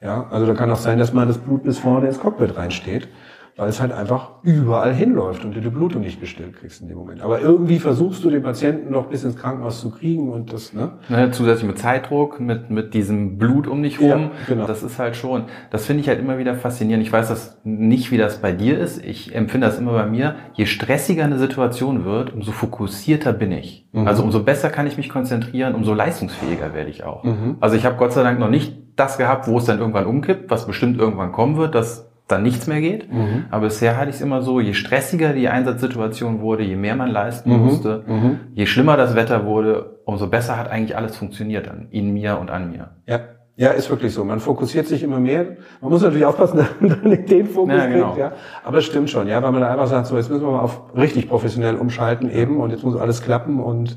[0.00, 3.08] Ja, also da kann auch sein, dass mal das Blut bis vorne ins Cockpit reinsteht,
[3.56, 6.98] weil es halt einfach überall hinläuft und du die Blutung nicht gestillt kriegst in dem
[6.98, 7.22] Moment.
[7.22, 10.92] Aber irgendwie versuchst du den Patienten noch bis ins Krankenhaus zu kriegen und das, ne?
[11.08, 14.30] Ne, zusätzlich mit Zeitdruck, mit, mit diesem Blut um dich Ja, rum.
[14.48, 14.66] genau.
[14.66, 17.06] Das ist halt schon, das finde ich halt immer wieder faszinierend.
[17.06, 19.04] Ich weiß das nicht, wie das bei dir ist.
[19.04, 20.34] Ich empfinde das immer bei mir.
[20.54, 23.88] Je stressiger eine Situation wird, umso fokussierter bin ich.
[23.92, 24.08] Mhm.
[24.08, 27.22] Also umso besser kann ich mich konzentrieren, umso leistungsfähiger werde ich auch.
[27.22, 27.56] Mhm.
[27.60, 30.50] Also ich habe Gott sei Dank noch nicht das gehabt, wo es dann irgendwann umkippt,
[30.50, 33.12] was bestimmt irgendwann kommen wird, dass dann nichts mehr geht.
[33.12, 33.44] Mhm.
[33.50, 37.10] Aber bisher hatte ich es immer so, je stressiger die Einsatzsituation wurde, je mehr man
[37.10, 37.64] leisten Mhm.
[37.64, 38.40] musste, Mhm.
[38.54, 42.50] je schlimmer das Wetter wurde, umso besser hat eigentlich alles funktioniert an in mir und
[42.50, 42.90] an mir.
[43.06, 43.20] Ja.
[43.56, 44.24] Ja, ist wirklich so.
[44.24, 45.44] Man fokussiert sich immer mehr.
[45.80, 48.06] Man muss natürlich aufpassen, dass man nicht den Fokus Ja, genau.
[48.06, 48.32] kriegt, ja.
[48.64, 50.58] Aber es stimmt schon, ja, weil man dann einfach sagt, so, jetzt müssen wir mal
[50.60, 53.96] auf richtig professionell umschalten eben und jetzt muss alles klappen und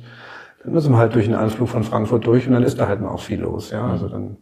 [0.63, 3.01] dann müssen wir halt durch den Anflug von Frankfurt durch und dann ist da halt
[3.01, 3.83] mal auch viel los, ja.
[3.87, 4.37] Also dann,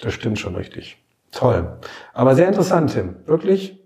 [0.00, 0.96] das stimmt schon richtig.
[1.32, 1.76] Toll.
[2.12, 3.16] Aber sehr interessant, Tim.
[3.26, 3.78] Wirklich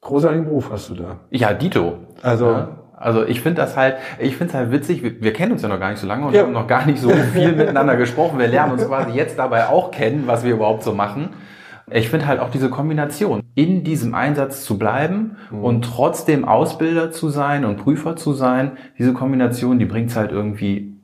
[0.00, 1.20] großartigen Beruf hast du da.
[1.30, 1.98] Ja, Dito.
[2.22, 2.68] Also, Ja.
[3.00, 5.68] Also ich finde das halt, ich finde es halt witzig, wir, wir kennen uns ja
[5.68, 6.42] noch gar nicht so lange und Ja.
[6.42, 8.40] haben noch gar nicht so viel miteinander gesprochen.
[8.40, 11.30] Wir lernen uns quasi jetzt dabei auch kennen, was wir überhaupt so machen.
[11.90, 17.28] Ich finde halt auch diese Kombination, in diesem Einsatz zu bleiben und trotzdem Ausbilder zu
[17.30, 20.96] sein und Prüfer zu sein, diese Kombination, die bringt es halt irgendwie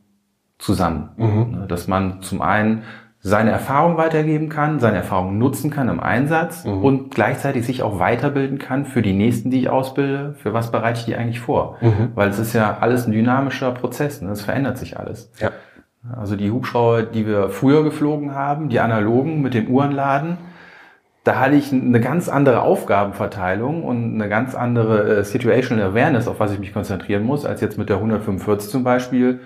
[0.58, 1.10] zusammen.
[1.16, 2.82] Ne, Dass man zum einen
[3.26, 8.58] seine Erfahrung weitergeben kann, seine Erfahrung nutzen kann im Einsatz und gleichzeitig sich auch weiterbilden
[8.58, 10.34] kann für die nächsten, die ich ausbilde.
[10.42, 11.78] Für was bereite ich die eigentlich vor?
[12.14, 14.30] Weil es ist ja alles ein dynamischer Prozess, ne?
[14.30, 15.32] es verändert sich alles.
[15.40, 15.50] ja.
[16.14, 20.36] Also die Hubschrauber, die wir früher geflogen haben, die analogen mit dem Uhrenladen,
[21.24, 26.40] da hatte ich eine ganz andere Aufgabenverteilung und eine ganz andere äh, Situational Awareness, auf
[26.40, 29.40] was ich mich konzentrieren muss, als jetzt mit der 145 zum Beispiel,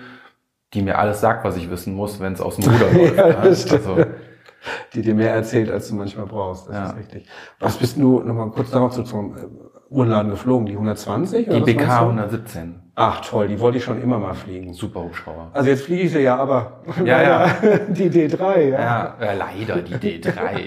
[0.73, 3.17] die mir alles sagt, was ich wissen muss, wenn es aus dem Ruder läuft.
[3.17, 3.35] Ja, ne?
[3.43, 3.97] das also,
[4.93, 6.67] Die dir mehr erzählt, als du manchmal brauchst.
[6.67, 6.85] Das Ja.
[6.87, 7.25] ist richtig.
[7.59, 9.35] Was bist du, nochmal kurz darauf zu zum
[9.89, 10.65] Uhrenladen geflogen?
[10.65, 11.47] Die 120?
[11.47, 12.05] die BK meinst du?
[12.05, 14.73] 117, Ach toll, die wollte ich schon immer mal fliegen.
[14.73, 15.51] super Hubschrauber.
[15.53, 17.47] Also jetzt fliege ich sie ja, aber Ja, ja.
[17.87, 18.79] die D3, ja.
[18.79, 20.59] Ja, äh, leider die D3.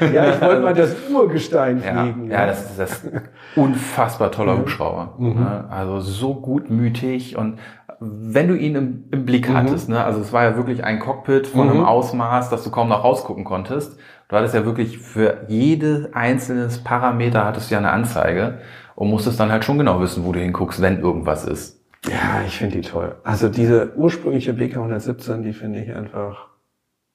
[0.14, 2.30] Ja, ich wollte mal das Urgestein Ja, fliegen.
[2.30, 3.22] ja, das ist das ist ein
[3.56, 5.14] unfassbar toller Hubschrauber.
[5.18, 5.34] Mhm.
[5.40, 5.64] Ne?
[5.68, 7.58] Also so gutmütig und
[8.00, 9.54] wenn du ihn im, im Blick Mhm.
[9.54, 10.04] hattest, ne?
[10.04, 13.44] also es war ja wirklich ein Cockpit von einem Ausmaß, dass du kaum noch rausgucken
[13.44, 13.98] konntest.
[14.28, 18.58] Du hattest ja wirklich für jede einzelnes Parameter hattest du ja eine Anzeige
[18.94, 21.80] und musstest dann halt schon genau wissen, wo du hinguckst, wenn irgendwas ist.
[22.06, 23.14] Ja, ich finde die toll.
[23.24, 26.48] Also diese ursprüngliche BK 117, die finde ich einfach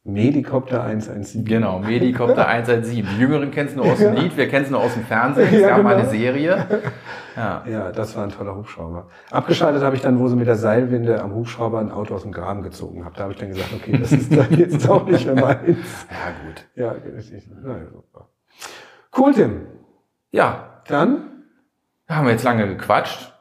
[0.05, 1.43] Medikopter 117.
[1.45, 3.05] Genau, Medikopter 117.
[3.15, 5.49] Die Jüngeren kennen es nur aus dem Lied, wir kennen es nur aus dem Fernsehen.
[5.53, 6.09] Es Ja, gab mal genau.
[6.09, 6.65] eine Serie.
[7.35, 7.63] Ja.
[7.69, 9.07] Ja, das war ein toller Hubschrauber.
[9.31, 12.33] Abgeschaltet habe ich dann, wo sie mit der Seilwinde am Hubschrauber ein Auto aus dem
[12.33, 13.13] Graben gezogen haben.
[13.15, 15.77] Da habe ich dann gesagt, okay, das ist dann jetzt auch nicht mehr meins.
[16.09, 16.65] ja, gut.
[16.75, 17.49] Ja, richtig.
[17.63, 18.27] Na ja, super.
[19.17, 19.67] Cool, Tim.
[20.31, 21.43] Ja, Dann,
[22.07, 23.33] Da haben wir jetzt lange gequatscht.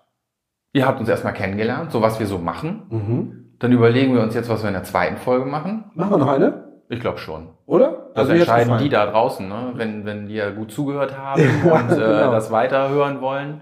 [0.73, 2.83] Ihr habt uns erstmal kennengelernt, so was wir so machen.
[2.91, 3.38] mhm.
[3.59, 5.85] Dann überlegen wir uns jetzt, was wir in der zweiten Folge machen.
[5.95, 6.69] Machen wir noch eine?
[6.89, 7.49] Ich glaube schon.
[7.67, 8.11] Oder?
[8.15, 9.73] Das Also entscheiden die da draußen, ne?
[9.75, 12.33] wenn, wenn die ja gut zugehört haben und äh, genau.
[12.33, 13.61] das weiterhören wollen.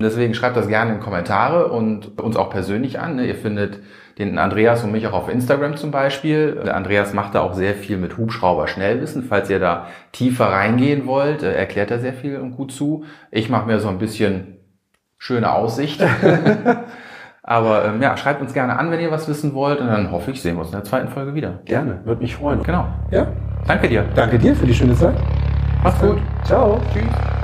[0.00, 3.16] Deswegen schreibt das gerne in Kommentare und uns auch persönlich an.
[3.16, 3.26] Ne?
[3.26, 3.80] Ihr findet
[4.18, 6.60] den Andreas und mich auch auf Instagram zum Beispiel.
[6.64, 9.24] Der Andreas macht da auch sehr viel mit Hubschrauber Schnellwissen.
[9.24, 13.04] Falls ihr da tiefer reingehen wollt, äh, erklärt er sehr viel und gut zu.
[13.30, 14.58] Ich mache mir so ein bisschen
[15.18, 16.02] schöne Aussicht.
[17.50, 19.80] Aber ähm, ja, schreibt uns gerne an, wenn ihr was wissen wollt.
[19.80, 21.54] Und dann hoffe ich, sehen wir uns in der zweiten Folge wieder.
[21.64, 22.62] Gerne, würde mich freuen.
[22.62, 22.86] Genau.
[23.10, 23.26] Ja,
[23.66, 24.04] Danke dir.
[24.14, 25.16] danke dir für die schöne Zeit.
[25.82, 26.18] Mach's gut.
[26.44, 26.80] Ciao.
[26.92, 27.39] Tschüss.